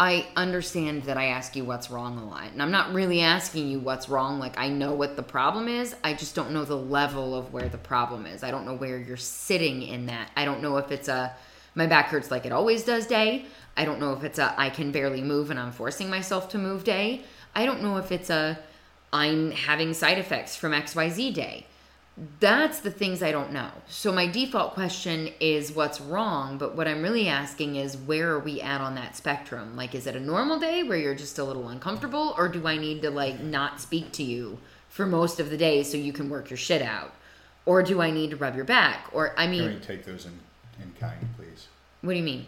I 0.00 0.26
understand 0.34 1.02
that 1.02 1.18
I 1.18 1.26
ask 1.26 1.54
you 1.54 1.66
what's 1.66 1.90
wrong 1.90 2.16
a 2.16 2.24
lot, 2.24 2.52
and 2.52 2.62
I'm 2.62 2.70
not 2.70 2.94
really 2.94 3.20
asking 3.20 3.68
you 3.68 3.80
what's 3.80 4.08
wrong. 4.08 4.38
Like 4.38 4.58
I 4.58 4.70
know 4.70 4.94
what 4.94 5.14
the 5.14 5.22
problem 5.22 5.68
is, 5.68 5.94
I 6.02 6.14
just 6.14 6.34
don't 6.34 6.52
know 6.52 6.64
the 6.64 6.74
level 6.74 7.34
of 7.34 7.52
where 7.52 7.68
the 7.68 7.76
problem 7.76 8.24
is. 8.24 8.42
I 8.42 8.50
don't 8.50 8.64
know 8.64 8.74
where 8.74 8.96
you're 8.96 9.18
sitting 9.18 9.82
in 9.82 10.06
that. 10.06 10.30
I 10.34 10.46
don't 10.46 10.62
know 10.62 10.78
if 10.78 10.90
it's 10.90 11.08
a 11.08 11.36
my 11.74 11.86
back 11.86 12.06
hurts 12.06 12.30
like 12.30 12.46
it 12.46 12.52
always 12.52 12.82
does 12.82 13.06
day. 13.06 13.44
I 13.76 13.84
don't 13.84 14.00
know 14.00 14.14
if 14.14 14.24
it's 14.24 14.38
a 14.38 14.58
I 14.58 14.70
can 14.70 14.90
barely 14.90 15.20
move 15.20 15.50
and 15.50 15.60
I'm 15.60 15.70
forcing 15.70 16.08
myself 16.08 16.48
to 16.50 16.58
move 16.58 16.82
day. 16.82 17.22
I 17.54 17.66
don't 17.66 17.82
know 17.82 17.98
if 17.98 18.10
it's 18.10 18.30
a 18.30 18.58
I'm 19.12 19.50
having 19.50 19.92
side 19.92 20.16
effects 20.16 20.56
from 20.56 20.72
XYZ 20.72 21.34
day. 21.34 21.66
That's 22.38 22.80
the 22.80 22.90
things 22.90 23.22
I 23.22 23.32
don't 23.32 23.52
know. 23.52 23.70
So 23.88 24.12
my 24.12 24.26
default 24.26 24.74
question 24.74 25.30
is 25.40 25.72
what's 25.72 26.00
wrong, 26.00 26.58
but 26.58 26.76
what 26.76 26.86
I'm 26.86 27.02
really 27.02 27.28
asking 27.28 27.76
is 27.76 27.96
where 27.96 28.30
are 28.32 28.38
we 28.38 28.60
at 28.60 28.80
on 28.82 28.94
that 28.96 29.16
spectrum? 29.16 29.74
Like 29.74 29.94
is 29.94 30.06
it 30.06 30.14
a 30.16 30.20
normal 30.20 30.58
day 30.58 30.82
where 30.82 30.98
you're 30.98 31.14
just 31.14 31.38
a 31.38 31.44
little 31.44 31.68
uncomfortable 31.68 32.34
or 32.36 32.48
do 32.48 32.66
I 32.66 32.76
need 32.76 33.00
to 33.02 33.10
like 33.10 33.40
not 33.40 33.80
speak 33.80 34.12
to 34.12 34.22
you 34.22 34.58
for 34.90 35.06
most 35.06 35.40
of 35.40 35.48
the 35.48 35.56
day 35.56 35.82
so 35.82 35.96
you 35.96 36.12
can 36.12 36.28
work 36.28 36.50
your 36.50 36.56
shit 36.58 36.82
out? 36.82 37.14
Or 37.64 37.82
do 37.82 38.02
I 38.02 38.10
need 38.10 38.30
to 38.30 38.36
rub 38.36 38.54
your 38.54 38.64
back? 38.66 39.06
Or 39.12 39.32
I 39.38 39.44
Can 39.46 39.50
we 39.52 39.68
mean, 39.68 39.80
take 39.80 40.04
those 40.04 40.26
in, 40.26 40.38
in 40.82 40.92
kind, 41.00 41.26
please? 41.38 41.68
what 42.02 42.12
do 42.12 42.18
you 42.18 42.24
mean? 42.24 42.46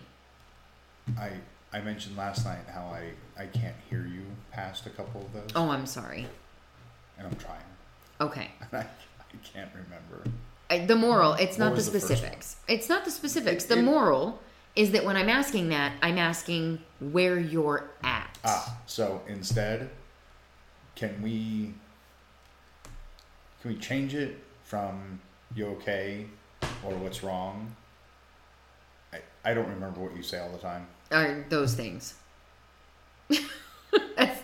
I 1.19 1.31
I 1.73 1.81
mentioned 1.81 2.17
last 2.19 2.45
night 2.45 2.61
how 2.71 2.83
I, 2.83 3.13
I 3.41 3.47
can't 3.47 3.77
hear 3.89 4.07
you 4.07 4.23
past 4.51 4.85
a 4.87 4.91
couple 4.91 5.23
of 5.23 5.33
those, 5.33 5.49
Oh, 5.57 5.71
I'm 5.71 5.87
sorry. 5.87 6.27
and 7.17 7.27
I'm 7.27 7.37
trying, 7.37 7.63
Okay. 8.21 8.51
I, 9.33 9.37
can't 9.47 9.71
remember. 9.75 10.31
I- 10.71 10.87
the 10.87 10.97
moral. 10.97 11.35
It's 11.35 11.59
What 11.59 11.65
not 11.67 11.71
the 11.71 11.77
was 11.77 11.91
the 11.91 12.01
specifics. 12.01 12.57
It's 12.69 12.89
not 12.89 13.05
the 13.05 13.11
specifics. 13.11 13.65
The 13.65 13.79
it- 13.79 13.83
moral 13.83 14.41
is 14.75 14.93
that 14.93 15.05
when 15.05 15.17
I'm 15.17 15.29
asking 15.29 15.69
that, 15.69 15.93
I'm 16.03 16.19
asking 16.19 16.81
where 17.01 17.39
you're 17.39 17.91
at. 18.03 18.39
Ah, 18.45 18.79
so 18.87 19.21
instead, 19.29 19.91
can 20.95 21.21
we 21.23 21.75
can 23.61 23.73
we 23.73 23.77
change 23.79 24.15
it 24.15 24.43
from 24.65 25.21
you 25.55 25.67
okay 25.67 26.27
or 26.85 26.95
what's 26.95 27.23
wrong? 27.23 27.77
I 29.13 29.19
I 29.45 29.55
don't 29.55 29.69
remember 29.69 30.01
what 30.01 30.17
you 30.17 30.23
say 30.23 30.39
all 30.39 30.51
the 30.51 30.59
time. 30.59 30.87
Are 31.11 31.45
those 31.51 31.75
things? 31.75 32.15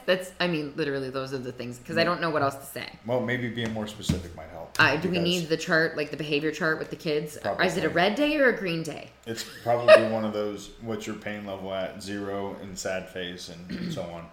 That's. 0.08 0.32
I 0.40 0.48
mean, 0.48 0.72
literally, 0.74 1.10
those 1.10 1.34
are 1.34 1.38
the 1.38 1.52
things 1.52 1.78
because 1.78 1.98
I 1.98 2.02
don't 2.04 2.22
know 2.22 2.30
what 2.30 2.40
else 2.40 2.54
to 2.54 2.64
say. 2.64 2.88
Well, 3.04 3.20
maybe 3.20 3.50
being 3.50 3.74
more 3.74 3.86
specific 3.86 4.34
might 4.34 4.48
help. 4.48 4.74
Uh, 4.78 4.96
do 4.96 5.10
we 5.10 5.18
need 5.18 5.50
the 5.50 5.56
chart, 5.56 5.98
like 5.98 6.10
the 6.10 6.16
behavior 6.16 6.50
chart 6.50 6.78
with 6.78 6.88
the 6.88 6.96
kids? 6.96 7.36
Or 7.44 7.62
Is 7.62 7.76
it 7.76 7.84
a 7.84 7.90
red 7.90 8.14
day 8.14 8.38
or 8.38 8.48
a 8.48 8.56
green 8.56 8.82
day? 8.82 9.10
It's 9.26 9.44
probably 9.62 10.10
one 10.10 10.24
of 10.24 10.32
those. 10.32 10.70
What's 10.80 11.06
your 11.06 11.16
pain 11.16 11.44
level 11.44 11.74
at 11.74 12.02
zero 12.02 12.56
and 12.62 12.76
sad 12.76 13.10
face 13.10 13.50
and 13.50 13.92
so 13.92 14.00
on. 14.02 14.26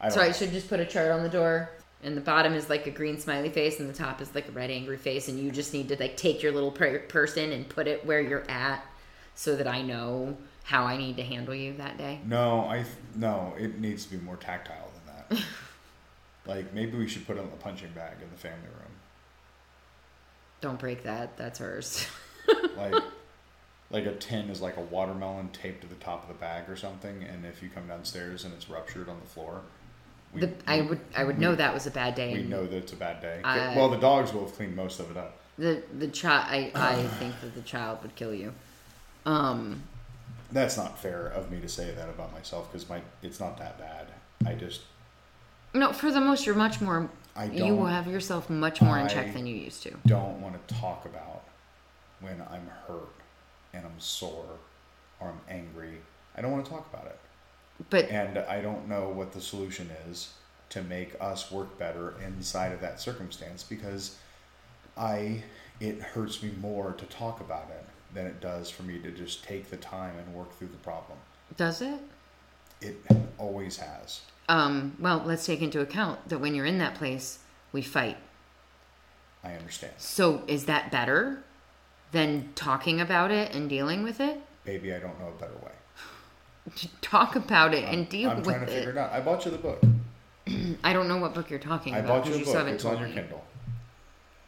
I 0.00 0.10
So 0.10 0.20
I 0.20 0.30
should 0.30 0.52
just 0.52 0.68
put 0.68 0.78
a 0.78 0.86
chart 0.86 1.10
on 1.10 1.24
the 1.24 1.28
door, 1.28 1.70
and 2.04 2.16
the 2.16 2.20
bottom 2.20 2.54
is 2.54 2.70
like 2.70 2.86
a 2.86 2.90
green 2.92 3.18
smiley 3.18 3.50
face, 3.50 3.80
and 3.80 3.88
the 3.88 3.94
top 3.94 4.20
is 4.20 4.32
like 4.32 4.48
a 4.48 4.52
red 4.52 4.70
angry 4.70 4.96
face, 4.96 5.26
and 5.26 5.40
you 5.40 5.50
just 5.50 5.74
need 5.74 5.88
to 5.88 5.96
like 5.98 6.16
take 6.16 6.40
your 6.40 6.52
little 6.52 6.70
per- 6.70 7.00
person 7.00 7.50
and 7.50 7.68
put 7.68 7.88
it 7.88 8.06
where 8.06 8.20
you're 8.20 8.48
at, 8.48 8.86
so 9.34 9.56
that 9.56 9.66
I 9.66 9.82
know 9.82 10.36
how 10.62 10.84
I 10.84 10.96
need 10.96 11.16
to 11.16 11.24
handle 11.24 11.54
you 11.54 11.72
that 11.78 11.98
day. 11.98 12.20
No, 12.24 12.64
I 12.68 12.76
th- 12.76 12.86
no. 13.16 13.54
It 13.58 13.80
needs 13.80 14.04
to 14.04 14.12
be 14.12 14.24
more 14.24 14.36
tactile. 14.36 14.89
like 16.46 16.72
maybe 16.74 16.96
we 16.96 17.08
should 17.08 17.26
put 17.26 17.36
in 17.36 17.46
punching 17.60 17.90
bag 17.92 18.14
in 18.22 18.30
the 18.30 18.36
family 18.36 18.66
room. 18.68 18.92
Don't 20.60 20.78
break 20.78 21.04
that. 21.04 21.36
That's 21.36 21.58
hers. 21.58 22.06
like 22.76 22.94
like 23.90 24.06
a 24.06 24.14
tin 24.14 24.48
is 24.50 24.60
like 24.60 24.76
a 24.76 24.80
watermelon 24.80 25.48
taped 25.52 25.82
to 25.82 25.86
the 25.88 25.94
top 25.96 26.22
of 26.22 26.28
the 26.28 26.34
bag 26.34 26.68
or 26.68 26.76
something 26.76 27.22
and 27.24 27.44
if 27.44 27.62
you 27.62 27.68
come 27.68 27.86
downstairs 27.88 28.44
and 28.44 28.54
it's 28.54 28.70
ruptured 28.70 29.08
on 29.08 29.18
the 29.20 29.26
floor 29.26 29.62
we, 30.32 30.40
The, 30.42 30.52
I 30.66 30.80
would 30.80 31.00
I 31.16 31.24
would 31.24 31.38
know 31.38 31.54
that 31.54 31.74
was 31.74 31.86
a 31.86 31.90
bad 31.90 32.14
day. 32.14 32.32
we 32.34 32.42
know 32.44 32.66
that 32.66 32.76
it's 32.76 32.92
a 32.92 32.96
bad 32.96 33.20
day 33.20 33.40
I- 33.44 33.76
well 33.76 33.88
the 33.88 33.98
dogs 33.98 34.32
will 34.32 34.46
have 34.46 34.54
cleaned 34.54 34.76
most 34.76 35.00
of 35.00 35.10
it 35.10 35.16
up 35.16 35.38
The 35.58 35.82
the 35.98 36.08
child. 36.08 36.46
I 36.48 36.70
I 36.74 37.02
think 37.18 37.34
that 37.42 37.54
the 37.54 37.62
child 37.62 37.98
would 38.02 38.14
kill 38.14 38.32
you. 38.34 38.52
Um. 39.26 39.82
that's 40.52 40.76
not 40.76 40.98
fair 40.98 41.26
of 41.26 41.50
me 41.50 41.60
to 41.60 41.68
say 41.68 41.90
that 41.92 42.08
about 42.08 42.32
myself 42.32 42.70
because 42.72 42.88
my 42.88 43.00
it's 43.22 43.38
not 43.40 43.58
that 43.58 43.78
bad 43.78 44.06
i 44.46 44.54
just 44.54 44.82
No, 45.72 45.92
for 45.92 46.10
the 46.10 46.20
most, 46.20 46.46
you're 46.46 46.54
much 46.54 46.80
more. 46.80 47.08
I 47.36 47.44
you 47.44 47.58
don't- 47.60 47.68
you 47.78 47.84
have 47.86 48.06
yourself 48.08 48.50
much 48.50 48.80
more 48.82 48.98
in 48.98 49.06
I- 49.06 49.08
check 49.08 49.32
than 49.32 49.46
you 49.46 49.54
used 49.54 49.82
to. 49.84 49.92
don't 50.06 50.40
want 50.40 50.66
to 50.68 50.74
talk 50.74 51.04
about 51.06 51.42
when 52.20 52.42
i'm 52.50 52.66
hurt 52.86 53.08
and 53.72 53.86
i'm 53.86 53.98
sore 53.98 54.58
or 55.20 55.28
i'm 55.28 55.40
angry 55.48 56.00
i 56.36 56.42
don't 56.42 56.50
want 56.50 56.64
to 56.64 56.70
talk 56.70 56.86
about 56.92 57.06
it 57.06 57.18
But 57.88 58.10
and 58.10 58.36
I 58.40 58.60
don't 58.60 58.88
know 58.88 59.08
what 59.08 59.32
the 59.32 59.40
solution 59.40 59.88
is 60.10 60.34
to 60.70 60.82
make 60.82 61.14
us 61.20 61.50
work 61.50 61.78
better 61.78 62.14
inside 62.20 62.72
of 62.72 62.80
that 62.82 63.00
circumstance 63.00 63.62
because 63.62 64.16
I 64.98 65.44
it 65.78 66.00
hurts 66.02 66.42
me 66.42 66.50
more 66.60 66.92
to 66.92 67.06
talk 67.06 67.40
about 67.40 67.70
it 67.70 67.86
than 68.12 68.26
it 68.26 68.40
does 68.40 68.68
for 68.68 68.82
me 68.82 68.98
to 68.98 69.10
just 69.12 69.44
take 69.44 69.70
the 69.70 69.76
time 69.78 70.18
and 70.18 70.34
work 70.34 70.52
through 70.58 70.68
the 70.68 70.76
problem. 70.78 71.16
does 71.56 71.80
it? 71.80 72.00
It 72.80 72.96
always 73.38 73.76
has. 73.78 74.22
Um. 74.48 74.96
Well, 74.98 75.22
let's 75.24 75.46
take 75.46 75.62
into 75.62 75.80
account 75.80 76.28
that 76.28 76.38
when 76.38 76.54
you're 76.54 76.66
in 76.66 76.78
that 76.78 76.94
place, 76.94 77.38
we 77.72 77.82
fight. 77.82 78.16
I 79.44 79.54
understand. 79.54 79.92
So 79.98 80.42
is 80.46 80.66
that 80.66 80.90
better 80.90 81.42
than 82.12 82.50
talking 82.54 83.00
about 83.00 83.30
it 83.30 83.54
and 83.54 83.68
dealing 83.68 84.02
with 84.02 84.20
it? 84.20 84.40
Baby, 84.64 84.94
I 84.94 84.98
don't 84.98 85.18
know 85.20 85.28
a 85.28 85.40
better 85.40 85.54
way. 85.64 85.72
To 86.76 86.88
talk 87.00 87.36
about 87.36 87.72
it 87.74 87.84
and 87.84 88.08
deal 88.08 88.28
with 88.30 88.38
it. 88.38 88.40
I'm 88.40 88.44
trying 88.44 88.66
to 88.66 88.72
it. 88.72 88.74
figure 88.74 88.90
it 88.90 88.98
out. 88.98 89.12
I 89.12 89.20
bought 89.20 89.44
you 89.44 89.50
the 89.50 89.58
book. 89.58 89.82
I 90.84 90.92
don't 90.92 91.08
know 91.08 91.18
what 91.18 91.32
book 91.34 91.48
you're 91.48 91.58
talking 91.58 91.94
I 91.94 91.98
about 91.98 92.10
I 92.10 92.18
bought 92.18 92.26
you 92.26 92.38
because 92.38 92.54
book. 92.54 92.68
It's 92.68 92.84
on 92.84 92.98
your 92.98 93.08
me. 93.08 93.14
Kindle. 93.14 93.44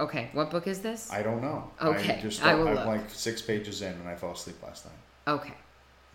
Okay, 0.01 0.31
what 0.33 0.51
book 0.51 0.67
is 0.67 0.81
this? 0.81 1.11
I 1.13 1.23
don't 1.23 1.41
know. 1.41 1.71
Okay, 1.81 2.17
I 2.19 2.21
just 2.21 2.43
I 2.45 2.55
will 2.55 2.69
I'm 2.69 2.75
look. 2.75 2.87
like 2.87 3.11
six 3.11 3.41
pages 3.41 3.83
in 3.83 3.93
and 3.93 4.09
I 4.09 4.17
fell 4.17 4.33
asleep 4.33 4.57
last 4.63 4.85
night 4.85 4.95
okay. 5.27 5.55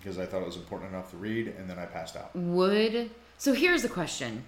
Because 0.08 0.20
I 0.20 0.26
thought 0.26 0.42
it 0.42 0.46
was 0.46 0.56
important 0.56 0.94
enough 0.94 1.12
to 1.12 1.18
read 1.18 1.48
and 1.48 1.70
then 1.70 1.78
I 1.78 1.86
passed 1.86 2.16
out. 2.16 2.34
Would 2.34 3.10
so 3.38 3.54
here's 3.54 3.82
the 3.82 3.90
question. 3.90 4.44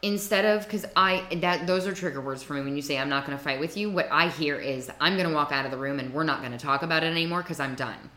Instead 0.00 0.46
of 0.46 0.64
because 0.64 0.86
I 0.96 1.24
that 1.42 1.66
those 1.66 1.86
are 1.86 1.92
trigger 1.92 2.22
words 2.22 2.42
for 2.42 2.54
me 2.54 2.62
when 2.62 2.74
you 2.74 2.80
say 2.80 2.96
I'm 2.96 3.10
not 3.10 3.26
going 3.26 3.36
to 3.36 3.42
fight 3.42 3.60
with 3.60 3.76
you. 3.76 3.90
What 3.90 4.08
I 4.10 4.28
hear 4.28 4.56
is 4.56 4.90
I'm 4.98 5.16
going 5.16 5.28
to 5.28 5.34
walk 5.34 5.52
out 5.52 5.66
of 5.66 5.70
the 5.70 5.76
room 5.76 5.98
and 5.98 6.12
we're 6.14 6.24
not 6.24 6.40
going 6.40 6.52
to 6.52 6.58
talk 6.58 6.82
about 6.82 7.02
it 7.04 7.08
anymore 7.08 7.42
because 7.42 7.60
I'm 7.60 7.74
done. 7.74 8.10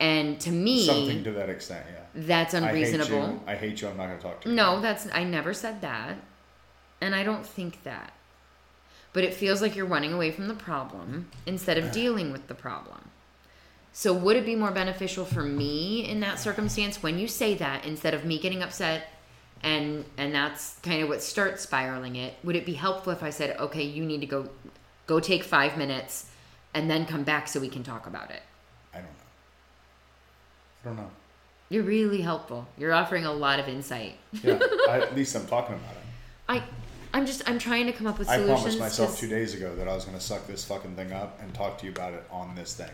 And 0.00 0.40
to 0.40 0.50
me, 0.50 0.86
Something 0.86 1.22
to 1.22 1.30
that 1.32 1.48
extent, 1.48 1.86
yeah. 1.88 2.22
that's 2.26 2.54
I 2.54 2.60
hate 2.60 2.68
unreasonable. 2.68 3.28
you. 3.34 3.40
I 3.46 3.54
hate 3.54 3.80
you. 3.80 3.88
I'm 3.88 3.96
not 3.96 4.06
going 4.06 4.18
to 4.18 4.22
talk 4.22 4.40
to 4.40 4.48
you. 4.48 4.54
No, 4.56 4.80
that's 4.80 5.06
I 5.12 5.22
never 5.22 5.54
said 5.54 5.80
that. 5.82 6.16
And 7.00 7.14
I 7.14 7.22
don't 7.22 7.46
think 7.46 7.84
that. 7.84 8.12
But 9.12 9.22
it 9.22 9.32
feels 9.32 9.62
like 9.62 9.76
you're 9.76 9.86
running 9.86 10.12
away 10.12 10.32
from 10.32 10.48
the 10.48 10.54
problem 10.54 11.28
instead 11.46 11.78
of 11.78 11.92
dealing 12.00 12.32
with 12.32 12.48
the 12.48 12.54
problem. 12.54 13.10
So 13.96 14.12
would 14.12 14.36
it 14.36 14.44
be 14.44 14.56
more 14.56 14.72
beneficial 14.72 15.24
for 15.24 15.42
me 15.42 16.04
in 16.08 16.18
that 16.20 16.40
circumstance 16.40 17.00
when 17.00 17.16
you 17.18 17.28
say 17.28 17.54
that 17.54 17.84
instead 17.86 18.12
of 18.12 18.24
me 18.24 18.40
getting 18.40 18.60
upset 18.60 19.06
and 19.62 20.04
and 20.18 20.34
that's 20.34 20.78
kind 20.82 21.00
of 21.02 21.08
what 21.08 21.22
starts 21.22 21.62
spiraling 21.62 22.16
it? 22.16 22.34
Would 22.42 22.56
it 22.56 22.66
be 22.66 22.72
helpful 22.74 23.12
if 23.12 23.22
I 23.22 23.30
said, 23.30 23.56
"Okay, 23.58 23.84
you 23.84 24.04
need 24.04 24.20
to 24.20 24.26
go 24.26 24.48
go 25.06 25.20
take 25.20 25.44
5 25.44 25.78
minutes 25.78 26.26
and 26.74 26.90
then 26.90 27.06
come 27.06 27.22
back 27.22 27.46
so 27.46 27.60
we 27.60 27.68
can 27.68 27.84
talk 27.84 28.06
about 28.08 28.30
it?" 28.32 28.42
I 28.92 28.96
don't 28.98 29.04
know. 29.06 29.10
I 30.82 30.88
don't 30.88 30.96
know. 30.96 31.10
You're 31.68 31.84
really 31.84 32.20
helpful. 32.20 32.66
You're 32.76 32.92
offering 32.92 33.24
a 33.24 33.32
lot 33.32 33.58
of 33.60 33.68
insight. 33.68 34.16
Yeah, 34.42 34.58
I, 34.88 34.98
at 35.02 35.14
least 35.14 35.34
I'm 35.36 35.46
talking 35.46 35.76
about 35.76 35.92
it. 35.92 36.02
I 36.48 36.62
I'm 37.16 37.26
just 37.26 37.48
I'm 37.48 37.60
trying 37.60 37.86
to 37.86 37.92
come 37.92 38.08
up 38.08 38.18
with 38.18 38.28
I 38.28 38.36
solutions. 38.38 38.58
promised 38.60 38.78
myself 38.80 39.10
'cause- 39.10 39.20
two 39.20 39.28
days 39.28 39.54
ago 39.54 39.72
that 39.76 39.86
I 39.86 39.94
was 39.94 40.04
going 40.04 40.18
to 40.18 40.22
suck 40.24 40.48
this 40.48 40.64
fucking 40.64 40.96
thing 40.96 41.12
up 41.12 41.40
and 41.40 41.54
talk 41.54 41.78
to 41.78 41.86
you 41.86 41.92
about 41.92 42.12
it 42.12 42.24
on 42.30 42.56
this 42.56 42.74
thing. 42.74 42.90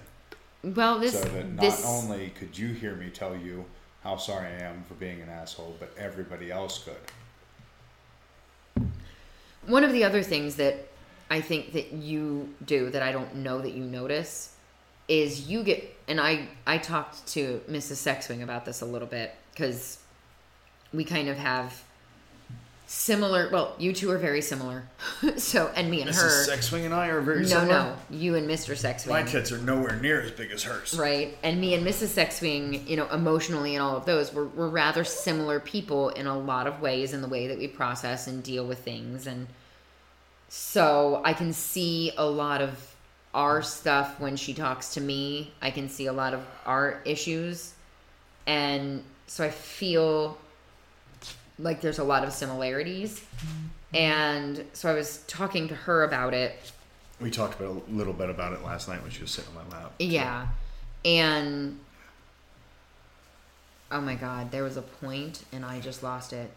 Well, 0.62 0.98
this 0.98 1.20
so 1.20 1.28
that 1.28 1.52
not 1.52 1.60
this 1.60 1.84
only 1.86 2.30
could 2.30 2.56
you 2.56 2.68
hear 2.68 2.94
me 2.94 3.10
tell 3.10 3.36
you 3.36 3.64
how 4.02 4.16
sorry 4.16 4.48
I 4.48 4.64
am 4.64 4.82
for 4.86 4.94
being 4.94 5.20
an 5.20 5.28
asshole, 5.28 5.76
but 5.78 5.92
everybody 5.98 6.50
else 6.50 6.84
could. 6.84 6.96
one 9.66 9.84
of 9.84 9.92
the 9.92 10.04
other 10.04 10.22
things 10.22 10.56
that 10.56 10.86
I 11.30 11.40
think 11.40 11.72
that 11.72 11.92
you 11.92 12.48
do 12.64 12.90
that 12.90 13.02
I 13.02 13.12
don't 13.12 13.36
know 13.36 13.60
that 13.60 13.72
you 13.72 13.84
notice 13.84 14.54
is 15.08 15.48
you 15.48 15.62
get 15.62 15.96
and 16.08 16.20
I 16.20 16.48
I 16.66 16.78
talked 16.78 17.26
to 17.28 17.60
Mrs. 17.68 17.96
Sexwing 17.96 18.42
about 18.42 18.64
this 18.64 18.80
a 18.80 18.86
little 18.86 19.08
bit 19.08 19.34
because 19.52 19.98
we 20.92 21.04
kind 21.04 21.28
of 21.28 21.36
have 21.36 21.82
similar. 22.90 23.49
Well, 23.52 23.73
you 23.78 23.92
two 23.92 24.11
are 24.11 24.18
very 24.18 24.42
similar. 24.42 24.82
so 25.37 25.70
and 25.76 25.88
me 25.88 26.00
and 26.02 26.11
her. 26.11 26.44
Sexwing 26.44 26.85
and 26.85 26.92
I 26.92 27.06
are 27.06 27.20
very 27.20 27.47
no, 27.47 27.64
no, 27.64 27.97
you 28.11 28.35
and 28.35 28.50
Mr. 28.50 28.75
Sexwing. 28.75 29.11
My 29.11 29.23
tits 29.23 29.52
are 29.52 29.59
nowhere 29.59 29.94
near 30.00 30.20
as 30.20 30.32
big 30.32 30.50
as 30.50 30.64
hers. 30.64 30.99
right? 30.99 31.38
And 31.44 31.61
me 31.61 31.75
and 31.75 31.87
Mrs. 31.87 32.09
Sexwing, 32.09 32.88
you 32.88 32.97
know, 32.97 33.09
emotionally 33.11 33.76
and 33.76 33.82
all 33.82 33.97
of 33.97 34.06
those, 34.06 34.35
we're, 34.35 34.47
we're 34.47 34.68
rather 34.68 35.04
similar 35.04 35.61
people 35.61 36.09
in 36.11 36.26
a 36.26 36.37
lot 36.37 36.66
of 36.66 36.80
ways 36.80 37.12
in 37.12 37.23
the 37.23 37.28
way 37.28 37.47
that 37.47 37.59
we 37.59 37.68
process 37.68 38.26
and 38.26 38.42
deal 38.42 38.66
with 38.66 38.80
things. 38.80 39.28
And 39.28 39.47
so 40.49 41.23
I 41.25 41.32
can 41.32 41.52
see 41.52 42.11
a 42.18 42.26
lot 42.26 42.61
of 42.61 42.97
our 43.32 43.62
stuff 43.62 44.18
when 44.18 44.35
she 44.35 44.52
talks 44.52 44.94
to 44.94 45.00
me. 45.00 45.52
I 45.62 45.70
can 45.70 45.88
see 45.88 46.06
a 46.06 46.12
lot 46.12 46.35
of 46.35 46.44
our 46.66 47.00
issues. 47.04 47.73
And 48.49 49.04
so 49.28 49.44
I 49.44 49.50
feel 49.50 50.38
like 51.62 51.80
there's 51.80 51.98
a 51.98 52.04
lot 52.04 52.24
of 52.24 52.32
similarities. 52.32 53.24
And 53.92 54.64
so 54.72 54.90
I 54.90 54.94
was 54.94 55.24
talking 55.26 55.68
to 55.68 55.74
her 55.74 56.04
about 56.04 56.32
it 56.32 56.72
We 57.20 57.30
talked 57.30 57.60
about 57.60 57.82
a 57.88 57.90
little 57.90 58.12
bit 58.12 58.30
about 58.30 58.52
it 58.52 58.62
last 58.64 58.88
night 58.88 59.02
when 59.02 59.10
she 59.10 59.20
was 59.22 59.30
sitting 59.30 59.50
on 59.56 59.68
my 59.68 59.78
lap. 59.78 59.92
Yeah. 59.98 60.46
And 61.04 61.78
oh 63.90 64.00
my 64.00 64.14
god, 64.14 64.50
there 64.50 64.62
was 64.62 64.76
a 64.76 64.82
point 64.82 65.44
and 65.52 65.64
I 65.64 65.80
just 65.80 66.02
lost 66.02 66.32
it. 66.32 66.50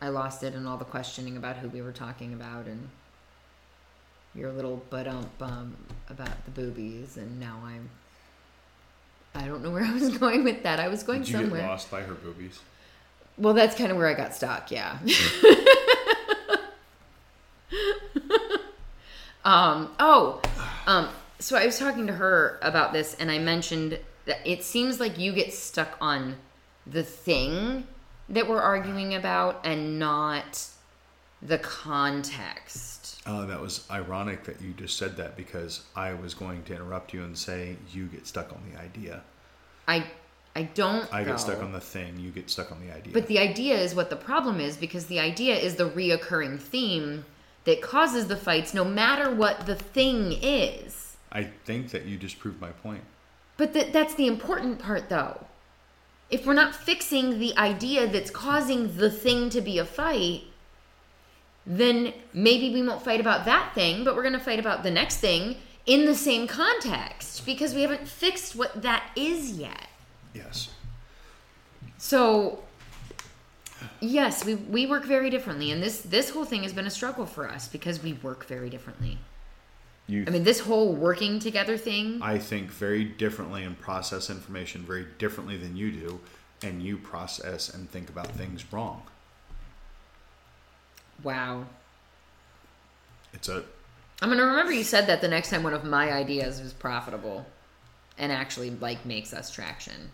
I 0.00 0.08
lost 0.08 0.42
it 0.42 0.54
in 0.54 0.66
all 0.66 0.78
the 0.78 0.84
questioning 0.86 1.36
about 1.36 1.56
who 1.56 1.68
we 1.68 1.82
were 1.82 1.92
talking 1.92 2.32
about 2.32 2.66
and 2.66 2.88
your 4.34 4.50
little 4.52 4.82
but 4.90 5.08
um 5.08 5.76
about 6.08 6.44
the 6.44 6.50
boobies 6.52 7.16
and 7.16 7.40
now 7.40 7.58
I'm 7.64 7.90
I 9.34 9.46
don't 9.46 9.62
know 9.62 9.70
where 9.70 9.84
I 9.84 9.92
was 9.92 10.16
going 10.18 10.44
with 10.44 10.62
that. 10.64 10.80
I 10.80 10.88
was 10.88 11.02
going 11.02 11.20
Did 11.20 11.30
you 11.30 11.38
somewhere. 11.38 11.60
get 11.62 11.68
lost 11.68 11.90
by 11.90 12.02
her 12.02 12.14
boobies? 12.14 12.60
Well, 13.38 13.54
that's 13.54 13.76
kind 13.76 13.90
of 13.90 13.96
where 13.96 14.08
I 14.08 14.14
got 14.14 14.34
stuck, 14.34 14.70
yeah. 14.70 14.98
um, 19.44 19.90
oh, 19.98 20.42
um, 20.86 21.08
so 21.38 21.56
I 21.56 21.64
was 21.64 21.78
talking 21.78 22.06
to 22.06 22.12
her 22.12 22.58
about 22.60 22.92
this 22.92 23.14
and 23.14 23.30
I 23.30 23.38
mentioned 23.38 23.98
that 24.26 24.38
it 24.44 24.62
seems 24.62 25.00
like 25.00 25.18
you 25.18 25.32
get 25.32 25.54
stuck 25.54 25.96
on 26.00 26.36
the 26.86 27.02
thing 27.02 27.86
that 28.28 28.48
we're 28.48 28.60
arguing 28.60 29.14
about 29.14 29.60
and 29.64 29.98
not 29.98 30.66
the 31.42 31.58
context. 31.58 33.20
Uh, 33.26 33.46
that 33.46 33.60
was 33.60 33.86
ironic 33.90 34.44
that 34.44 34.60
you 34.60 34.72
just 34.72 34.96
said 34.96 35.16
that 35.16 35.36
because 35.36 35.82
I 35.94 36.14
was 36.14 36.34
going 36.34 36.62
to 36.64 36.74
interrupt 36.74 37.12
you 37.12 37.22
and 37.22 37.36
say 37.36 37.76
you 37.92 38.06
get 38.06 38.26
stuck 38.26 38.52
on 38.52 38.62
the 38.70 38.80
idea. 38.80 39.22
I 39.86 40.04
I 40.54 40.64
don't 40.64 41.12
I 41.12 41.22
though. 41.22 41.32
get 41.32 41.40
stuck 41.40 41.62
on 41.62 41.72
the 41.72 41.80
thing. 41.80 42.18
You 42.18 42.30
get 42.30 42.50
stuck 42.50 42.72
on 42.72 42.84
the 42.84 42.94
idea. 42.94 43.12
But 43.12 43.26
the 43.26 43.38
idea 43.38 43.76
is 43.78 43.94
what 43.94 44.10
the 44.10 44.16
problem 44.16 44.60
is 44.60 44.76
because 44.76 45.06
the 45.06 45.20
idea 45.20 45.54
is 45.56 45.76
the 45.76 45.88
reoccurring 45.88 46.60
theme 46.60 47.24
that 47.64 47.82
causes 47.82 48.26
the 48.26 48.36
fights 48.36 48.74
no 48.74 48.84
matter 48.84 49.34
what 49.34 49.66
the 49.66 49.76
thing 49.76 50.32
is. 50.42 51.16
I 51.30 51.44
think 51.44 51.90
that 51.90 52.06
you 52.06 52.16
just 52.16 52.38
proved 52.38 52.60
my 52.60 52.70
point. 52.70 53.04
But 53.56 53.74
th- 53.74 53.92
that's 53.92 54.14
the 54.14 54.26
important 54.26 54.78
part 54.78 55.08
though. 55.08 55.46
If 56.30 56.46
we're 56.46 56.54
not 56.54 56.74
fixing 56.74 57.38
the 57.38 57.56
idea 57.56 58.06
that's 58.06 58.30
causing 58.30 58.96
the 58.96 59.10
thing 59.10 59.50
to 59.50 59.60
be 59.60 59.78
a 59.78 59.84
fight, 59.84 60.44
then 61.66 62.12
maybe 62.32 62.72
we 62.72 62.82
won't 62.82 63.02
fight 63.02 63.20
about 63.20 63.44
that 63.44 63.72
thing, 63.74 64.04
but 64.04 64.16
we're 64.16 64.22
going 64.22 64.34
to 64.34 64.40
fight 64.40 64.58
about 64.58 64.82
the 64.82 64.90
next 64.90 65.18
thing 65.18 65.56
in 65.86 66.06
the 66.06 66.14
same 66.14 66.46
context 66.46 67.44
because 67.44 67.74
we 67.74 67.82
haven't 67.82 68.06
fixed 68.06 68.56
what 68.56 68.82
that 68.82 69.10
is 69.16 69.52
yet. 69.52 69.88
Yes. 70.34 70.70
So 71.98 72.60
yes, 74.00 74.44
we 74.44 74.54
we 74.54 74.86
work 74.86 75.04
very 75.04 75.30
differently 75.30 75.70
and 75.70 75.82
this 75.82 76.00
this 76.00 76.30
whole 76.30 76.44
thing 76.44 76.62
has 76.62 76.72
been 76.72 76.86
a 76.86 76.90
struggle 76.90 77.26
for 77.26 77.48
us 77.48 77.68
because 77.68 78.02
we 78.02 78.14
work 78.14 78.46
very 78.46 78.70
differently. 78.70 79.18
You. 80.06 80.24
I 80.26 80.30
mean, 80.30 80.44
this 80.44 80.60
whole 80.60 80.92
working 80.92 81.38
together 81.38 81.76
thing, 81.76 82.20
I 82.20 82.38
think 82.38 82.70
very 82.70 83.04
differently 83.04 83.62
and 83.62 83.78
process 83.78 84.28
information 84.28 84.82
very 84.82 85.06
differently 85.18 85.56
than 85.56 85.76
you 85.76 85.92
do, 85.92 86.20
and 86.62 86.82
you 86.82 86.96
process 86.96 87.72
and 87.72 87.88
think 87.88 88.08
about 88.08 88.26
things 88.28 88.64
wrong. 88.72 89.02
Wow. 91.22 91.64
It's 93.32 93.48
a 93.48 93.62
I'm 94.22 94.28
going 94.28 94.38
to 94.38 94.44
remember 94.44 94.72
you 94.72 94.84
said 94.84 95.06
that 95.06 95.20
the 95.20 95.28
next 95.28 95.50
time 95.50 95.62
one 95.62 95.72
of 95.72 95.84
my 95.84 96.12
ideas 96.12 96.60
is 96.60 96.72
profitable 96.72 97.46
and 98.18 98.30
actually 98.30 98.70
like 98.70 99.06
makes 99.06 99.32
us 99.32 99.50
traction. 99.50 100.10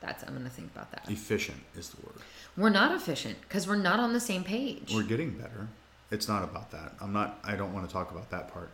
That's 0.00 0.22
I'm 0.22 0.30
going 0.30 0.44
to 0.44 0.50
think 0.50 0.70
about 0.72 0.90
that. 0.92 1.10
efficient 1.10 1.58
is 1.76 1.90
the 1.90 2.06
word. 2.06 2.16
We're 2.56 2.70
not 2.70 2.94
efficient 2.94 3.40
because 3.42 3.66
we're 3.66 3.76
not 3.76 4.00
on 4.00 4.12
the 4.12 4.20
same 4.20 4.44
page. 4.44 4.92
We're 4.94 5.02
getting 5.02 5.30
better. 5.30 5.68
It's 6.10 6.28
not 6.28 6.42
about 6.42 6.70
that. 6.70 6.94
I'm 7.00 7.12
not. 7.12 7.38
I 7.44 7.56
don't 7.56 7.72
want 7.72 7.86
to 7.86 7.92
talk 7.92 8.10
about 8.10 8.30
that 8.30 8.52
part. 8.52 8.70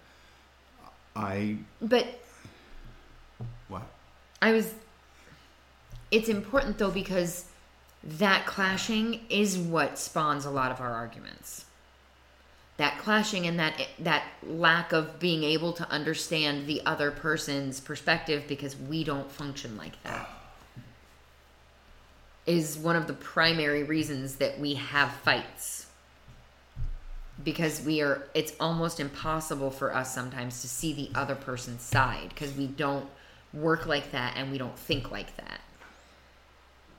I 1.15 1.57
But 1.81 2.07
what? 3.69 3.83
I 4.41 4.53
was. 4.53 4.73
It's 6.11 6.29
important 6.29 6.79
though 6.79 6.91
because 6.91 7.47
that 8.03 8.47
clashing 8.47 9.21
is 9.29 9.59
what 9.59 9.99
spawns 9.99 10.45
a 10.45 10.51
lot 10.51 10.71
of 10.71 10.81
our 10.81 10.93
arguments. 10.93 11.65
That 12.77 12.99
clashing 12.99 13.47
and 13.47 13.59
that 13.59 13.81
that 14.01 14.25
lack 14.47 14.93
of 14.93 15.19
being 15.19 15.43
able 15.45 15.73
to 15.75 15.91
understand 15.91 16.67
the 16.67 16.83
other 16.85 17.11
person's 17.11 17.81
perspective 17.81 18.45
because 18.47 18.77
we 18.77 19.03
don't 19.03 19.31
function 19.31 19.77
like 19.77 20.01
that 20.03 20.29
is 22.47 22.79
one 22.79 22.97
of 22.97 23.07
the 23.07 23.13
primary 23.13 23.83
reasons 23.83 24.37
that 24.37 24.59
we 24.59 24.75
have 24.75 25.11
fights. 25.11 25.87
Because 27.43 27.83
we 27.83 28.01
are 28.01 28.27
it's 28.35 28.55
almost 28.59 28.99
impossible 28.99 29.71
for 29.71 29.95
us 29.95 30.15
sometimes 30.15 30.63
to 30.63 30.69
see 30.69 30.93
the 30.95 31.11
other 31.15 31.35
person's 31.35 31.83
side 31.83 32.31
because 32.31 32.55
we 32.55 32.67
don't 32.67 33.07
work 33.53 33.87
like 33.87 34.13
that 34.13 34.35
and 34.37 34.51
we 34.51 34.59
don't 34.59 34.79
think 34.79 35.11
like 35.11 35.37
that. 35.37 35.61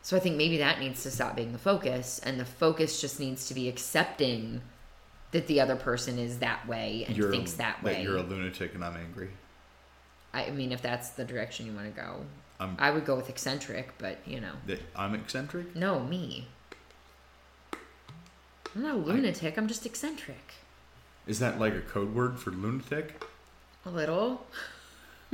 So 0.08 0.16
I 0.16 0.22
think 0.22 0.38
maybe 0.38 0.60
that 0.60 0.80
needs 0.80 1.04
to 1.04 1.12
stop 1.12 1.36
being 1.36 1.52
the 1.52 1.58
focus 1.58 2.22
and 2.24 2.40
the 2.40 2.46
focus 2.46 3.02
just 3.02 3.20
needs 3.20 3.50
to 3.50 3.54
be 3.54 3.68
accepting 3.68 4.62
that 5.32 5.48
the 5.48 5.60
other 5.60 5.76
person 5.76 6.18
is 6.18 6.40
that 6.40 6.66
way 6.66 7.04
and 7.06 7.18
You're 7.18 7.30
thinks 7.30 7.52
that 7.56 7.84
way. 7.84 8.04
you're 8.04 8.16
a 8.16 8.22
lunatic 8.22 8.74
and 8.74 8.86
I'm 8.86 8.96
angry. 8.96 9.32
I 10.34 10.50
mean 10.52 10.72
if 10.72 10.82
that's 10.82 11.10
the 11.10 11.26
direction 11.26 11.66
you 11.66 11.74
want 11.74 11.94
to 11.94 12.02
go. 12.02 12.22
I'm 12.58 12.78
I 12.80 12.92
would 12.92 13.04
go 13.04 13.18
with 13.18 13.30
eccentric, 13.30 13.96
but 13.98 14.20
you 14.26 14.40
know. 14.40 14.54
that 14.68 14.80
I'm 14.96 15.14
eccentric. 15.14 15.76
No, 15.76 16.00
me. 16.00 16.48
I'm 18.74 18.84
not 18.84 18.96
a 18.96 19.00
lunatic, 19.00 19.58
I'm 19.58 19.68
just 19.68 19.86
eccentric. 19.86 20.54
Is 21.26 21.40
that 21.40 21.60
like 21.60 21.74
a 21.74 21.82
code 21.82 22.16
word 22.16 22.40
for 22.40 22.52
lunatic? 22.52 23.22
A 23.86 23.90
little. 23.90 24.48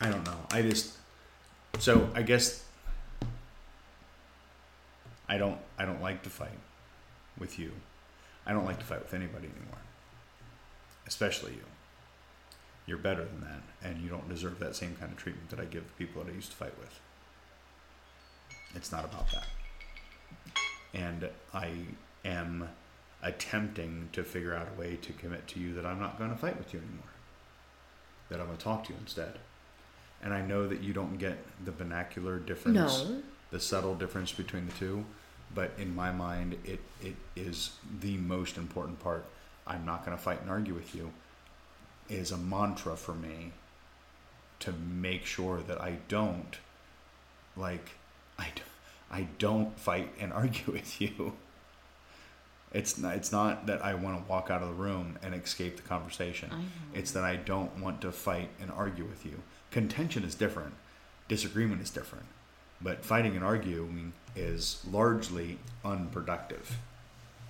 I 0.00 0.08
don't 0.10 0.24
know. 0.24 0.38
I 0.50 0.62
just 0.62 0.94
so 1.78 2.08
I 2.14 2.22
guess 2.22 2.64
I 5.28 5.38
don't 5.38 5.58
I 5.78 5.84
don't 5.84 6.02
like 6.02 6.22
to 6.22 6.30
fight 6.30 6.58
with 7.38 7.58
you. 7.58 7.72
I 8.46 8.52
don't 8.52 8.64
like 8.64 8.78
to 8.78 8.84
fight 8.84 9.00
with 9.00 9.14
anybody 9.14 9.48
anymore. 9.48 9.78
Especially 11.06 11.52
you. 11.52 11.64
You're 12.86 12.98
better 12.98 13.24
than 13.24 13.40
that 13.40 13.62
and 13.82 14.02
you 14.02 14.08
don't 14.08 14.28
deserve 14.28 14.58
that 14.60 14.76
same 14.76 14.96
kind 14.96 15.12
of 15.12 15.18
treatment 15.18 15.50
that 15.50 15.60
I 15.60 15.64
give 15.64 15.84
the 15.86 16.04
people 16.04 16.22
that 16.22 16.30
I 16.30 16.34
used 16.34 16.50
to 16.50 16.56
fight 16.56 16.78
with. 16.78 17.00
It's 18.74 18.92
not 18.92 19.04
about 19.04 19.30
that. 19.32 19.46
And 20.92 21.28
I 21.52 21.70
am 22.24 22.68
attempting 23.22 24.10
to 24.12 24.22
figure 24.22 24.54
out 24.54 24.68
a 24.76 24.80
way 24.80 24.96
to 24.96 25.12
commit 25.12 25.46
to 25.48 25.60
you 25.60 25.74
that 25.74 25.86
I'm 25.86 25.98
not 25.98 26.18
going 26.18 26.30
to 26.30 26.36
fight 26.36 26.58
with 26.58 26.72
you 26.74 26.80
anymore. 26.80 27.04
That 28.28 28.40
I'm 28.40 28.46
going 28.46 28.58
to 28.58 28.64
talk 28.64 28.84
to 28.84 28.92
you 28.92 28.98
instead. 29.00 29.38
And 30.24 30.34
I 30.34 30.40
know 30.40 30.66
that 30.66 30.82
you 30.82 30.92
don't 30.92 31.18
get 31.18 31.38
the 31.64 31.70
vernacular 31.70 32.38
difference, 32.38 33.04
No. 33.04 33.22
the 33.50 33.60
subtle 33.60 33.94
difference 33.94 34.32
between 34.32 34.66
the 34.66 34.72
two, 34.72 35.04
but 35.54 35.70
in 35.78 35.94
my 35.94 36.10
mind, 36.10 36.56
it, 36.64 36.80
it 37.02 37.14
is 37.36 37.72
the 38.00 38.16
most 38.16 38.56
important 38.56 38.98
part. 39.00 39.24
I'm 39.66 39.84
not 39.84 40.04
going 40.04 40.16
to 40.16 40.22
fight 40.22 40.40
and 40.40 40.50
argue 40.50 40.74
with 40.74 40.94
you 40.94 41.12
is 42.08 42.32
a 42.32 42.36
mantra 42.38 42.96
for 42.96 43.14
me 43.14 43.52
to 44.60 44.72
make 44.72 45.24
sure 45.24 45.60
that 45.62 45.80
I 45.80 45.98
don't 46.08 46.58
like 47.56 47.92
I 49.14 49.28
don't 49.38 49.78
fight 49.78 50.12
and 50.18 50.32
argue 50.42 50.72
with 50.72 51.00
you. 51.00 51.34
It's 52.72 52.98
not, 52.98 53.14
it's 53.14 53.30
not 53.30 53.66
that 53.66 53.84
I 53.84 53.94
want 53.94 54.18
to 54.20 54.28
walk 54.28 54.50
out 54.50 54.60
of 54.60 54.68
the 54.68 54.74
room 54.74 55.16
and 55.22 55.32
escape 55.34 55.76
the 55.76 55.82
conversation. 55.82 56.50
It's 56.92 57.12
that 57.12 57.22
I 57.22 57.36
don't 57.36 57.78
want 57.78 58.00
to 58.00 58.10
fight 58.10 58.48
and 58.60 58.72
argue 58.72 59.04
with 59.04 59.24
you. 59.24 59.40
Contention 59.74 60.22
is 60.22 60.36
different. 60.36 60.72
Disagreement 61.26 61.82
is 61.82 61.90
different. 61.90 62.26
But 62.80 63.04
fighting 63.04 63.34
and 63.34 63.44
arguing 63.44 64.12
is 64.36 64.80
largely 64.88 65.58
unproductive. 65.84 66.76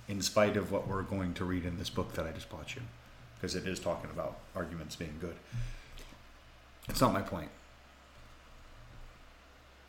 In 0.07 0.23
spite 0.23 0.57
of 0.57 0.71
what 0.71 0.87
we're 0.87 1.03
going 1.03 1.35
to 1.35 1.45
read 1.45 1.65
in 1.65 1.77
this 1.77 1.91
book 1.91 2.13
that 2.13 2.25
I 2.25 2.31
just 2.31 2.49
bought 2.49 2.75
you. 2.75 2.81
Because 3.35 3.55
it 3.55 3.67
is 3.67 3.79
talking 3.79 4.09
about 4.09 4.39
arguments 4.55 4.95
being 4.95 5.13
good. 5.21 5.35
It's 6.89 6.99
not 6.99 7.13
my 7.13 7.21
point. 7.21 7.49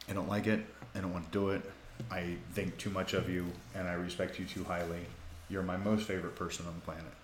I 0.07 0.13
don't 0.13 0.29
like 0.29 0.47
it. 0.47 0.61
I 0.95 1.01
don't 1.01 1.15
want 1.15 1.33
to 1.33 1.39
do 1.39 1.49
it. 1.49 1.63
I 2.11 2.37
think 2.53 2.77
too 2.77 2.91
much 2.91 3.15
of 3.15 3.31
you, 3.31 3.47
and 3.75 3.89
I 3.89 3.95
respect 3.95 4.39
you 4.39 4.45
too 4.45 4.65
highly. 4.65 5.07
You're 5.49 5.63
my 5.63 5.79
most 5.79 6.07
favorite 6.07 6.37
person 6.37 6.67
on 6.67 6.75
the 6.75 6.83
planet. 6.83 7.15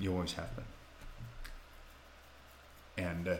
You 0.00 0.14
always 0.14 0.32
have 0.32 0.48
been. 0.56 0.64
And 3.04 3.28
uh, 3.28 3.36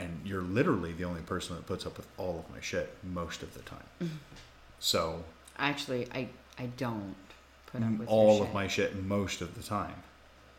and 0.00 0.20
you're 0.24 0.42
literally 0.42 0.92
the 0.92 1.04
only 1.04 1.20
person 1.22 1.54
that 1.56 1.66
puts 1.66 1.86
up 1.86 1.96
with 1.96 2.06
all 2.18 2.44
of 2.44 2.54
my 2.54 2.60
shit 2.60 2.96
most 3.04 3.42
of 3.42 3.54
the 3.54 3.60
time. 3.60 3.84
Mm-hmm. 4.02 4.14
So 4.78 5.24
Actually, 5.58 6.08
I 6.14 6.28
I 6.58 6.66
don't 6.76 7.14
put 7.66 7.82
up 7.82 7.98
with 7.98 8.08
all 8.08 8.42
of 8.42 8.52
my 8.54 8.66
shit 8.66 8.96
most 9.04 9.40
of 9.42 9.54
the 9.54 9.62
time. 9.62 9.94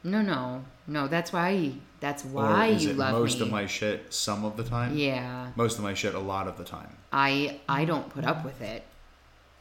No, 0.03 0.21
no, 0.21 0.63
no. 0.87 1.07
That's 1.07 1.31
why. 1.33 1.73
That's 1.99 2.23
Or 2.25 2.29
why 2.29 2.67
is 2.67 2.83
you 2.85 2.91
it 2.91 2.97
love 2.97 3.11
most 3.13 3.39
me. 3.39 3.45
of 3.45 3.51
my 3.51 3.67
shit 3.67 4.11
some 4.13 4.43
of 4.45 4.57
the 4.57 4.63
time? 4.63 4.97
yeah, 4.97 5.51
Most 5.55 5.77
of 5.77 5.83
my 5.83 5.93
shit 5.93 6.15
a 6.15 6.19
lot 6.19 6.47
of 6.47 6.57
the 6.57 6.63
time. 6.63 6.97
I 7.13 7.59
I 7.69 7.85
don't 7.85 8.09
put 8.09 8.25
up 8.25 8.43
with 8.43 8.61
it. 8.61 8.83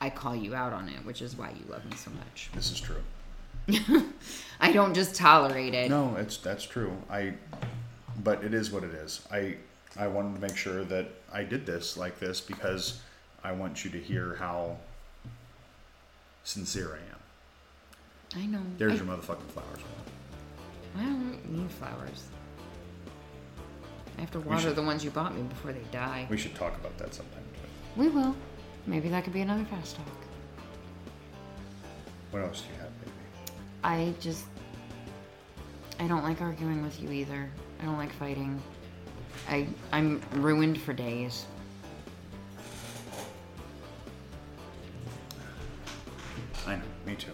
I 0.01 0.09
call 0.09 0.35
you 0.35 0.55
out 0.55 0.73
on 0.73 0.89
it, 0.89 1.05
which 1.05 1.21
is 1.21 1.37
why 1.37 1.51
you 1.51 1.65
love 1.71 1.85
me 1.85 1.95
so 1.97 2.11
much. 2.11 2.51
This 2.55 2.71
is 2.73 2.81
true. 2.81 3.03
I 4.61 4.73
don't 4.73 4.95
just 4.95 5.15
tolerate 5.15 5.75
it. 5.75 5.91
No, 5.91 6.17
it's 6.17 6.39
that's 6.39 6.65
true. 6.65 6.93
I, 7.11 7.35
but 8.25 8.43
it 8.43 8.55
is 8.55 8.71
what 8.71 8.83
it 8.85 8.95
is. 8.95 9.27
I 9.31 9.57
I 9.99 10.07
wanted 10.07 10.37
to 10.37 10.41
make 10.41 10.57
sure 10.57 10.85
that 10.85 11.09
I 11.33 11.43
did 11.43 11.67
this 11.67 11.97
like 11.97 12.19
this 12.21 12.41
because 12.41 13.01
I 13.43 13.53
want 13.53 13.85
you 13.85 13.91
to 13.91 13.99
hear 13.99 14.37
how 14.39 14.77
sincere 16.45 16.99
I 16.99 18.39
am. 18.39 18.43
I 18.43 18.47
know. 18.47 18.63
There's 18.79 18.93
I, 18.93 18.97
your 18.97 19.05
motherfucking 19.07 19.49
flowers. 19.49 19.81
I 20.97 21.03
don't 21.03 21.51
need 21.51 21.71
flowers. 21.71 22.27
I 24.17 24.23
have 24.23 24.31
to 24.33 24.41
water 24.41 24.61
should- 24.61 24.77
the 24.77 24.83
ones 24.83 25.05
you 25.05 25.11
bought 25.11 25.35
me 25.35 25.43
before 25.43 25.73
they 25.73 25.83
die. 25.93 26.27
We 26.31 26.37
should 26.37 26.55
talk 26.55 26.77
about 26.79 26.97
that 26.99 27.15
sometime. 27.15 27.43
too. 27.55 28.01
We 28.01 28.09
will. 28.09 28.37
Maybe 28.87 29.09
that 29.09 29.25
could 29.25 29.33
be 29.33 29.41
another 29.41 29.65
fast 29.65 29.97
talk. 29.97 30.07
What 32.31 32.43
else 32.43 32.63
do 32.63 32.69
you 32.73 32.81
have, 32.81 32.91
baby? 33.01 33.13
I 33.83 34.15
just. 34.21 34.45
I 35.99 36.07
don't 36.07 36.23
like 36.23 36.41
arguing 36.41 36.83
with 36.83 37.01
you 37.03 37.11
either. 37.11 37.51
I 37.81 37.85
don't 37.85 37.99
like 37.99 38.13
fighting. 38.13 38.61
I, 39.51 39.67
I'm 39.93 40.23
ruined 40.35 40.81
for 40.81 40.93
days. 40.93 41.45
I 46.67 46.77
know. 46.77 46.83
Me 47.05 47.17
too. 47.17 47.33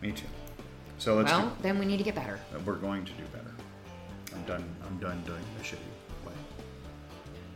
Me 0.00 0.10
too. 0.10 0.26
So 0.98 1.14
let's. 1.14 1.30
Well, 1.30 1.50
do, 1.50 1.62
then 1.62 1.78
we 1.78 1.86
need 1.86 1.98
to 1.98 2.02
get 2.02 2.16
better. 2.16 2.40
Uh, 2.54 2.58
we're 2.64 2.74
going 2.74 3.04
to 3.04 3.12
do 3.12 3.22
better. 3.32 3.52
I'm 4.34 4.42
done. 4.42 4.64
I'm 4.84 4.98
done 4.98 5.22
doing 5.24 5.42
the 5.56 5.64
shitty 5.64 5.78
way. 6.26 6.32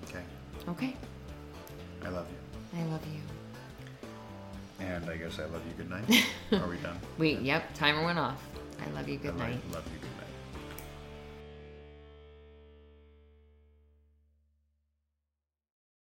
Okay. 0.05 0.23
Okay. 0.69 0.97
I 2.05 2.11
love 2.11 2.27
you. 2.31 2.79
I 2.79 2.85
love 2.85 3.03
you. 3.13 3.21
And 4.87 5.11
I 5.11 5.17
guess 5.17 5.41
I 5.41 5.47
love 5.47 5.63
you. 5.67 5.73
Good 5.77 5.91
night. 5.91 6.27
Are 6.63 6.69
we 6.69 6.77
done? 6.77 6.99
Wait. 7.19 7.41
Yep. 7.41 7.75
Timer 7.75 8.05
went 8.05 8.21
off. 8.21 8.41
I 8.81 8.91
love 8.91 9.09
you. 9.09 9.19
Good 9.19 9.35
I 9.35 9.51
night. 9.51 9.61
Love 9.73 9.85
you. 9.93 9.99
Good 9.99 10.16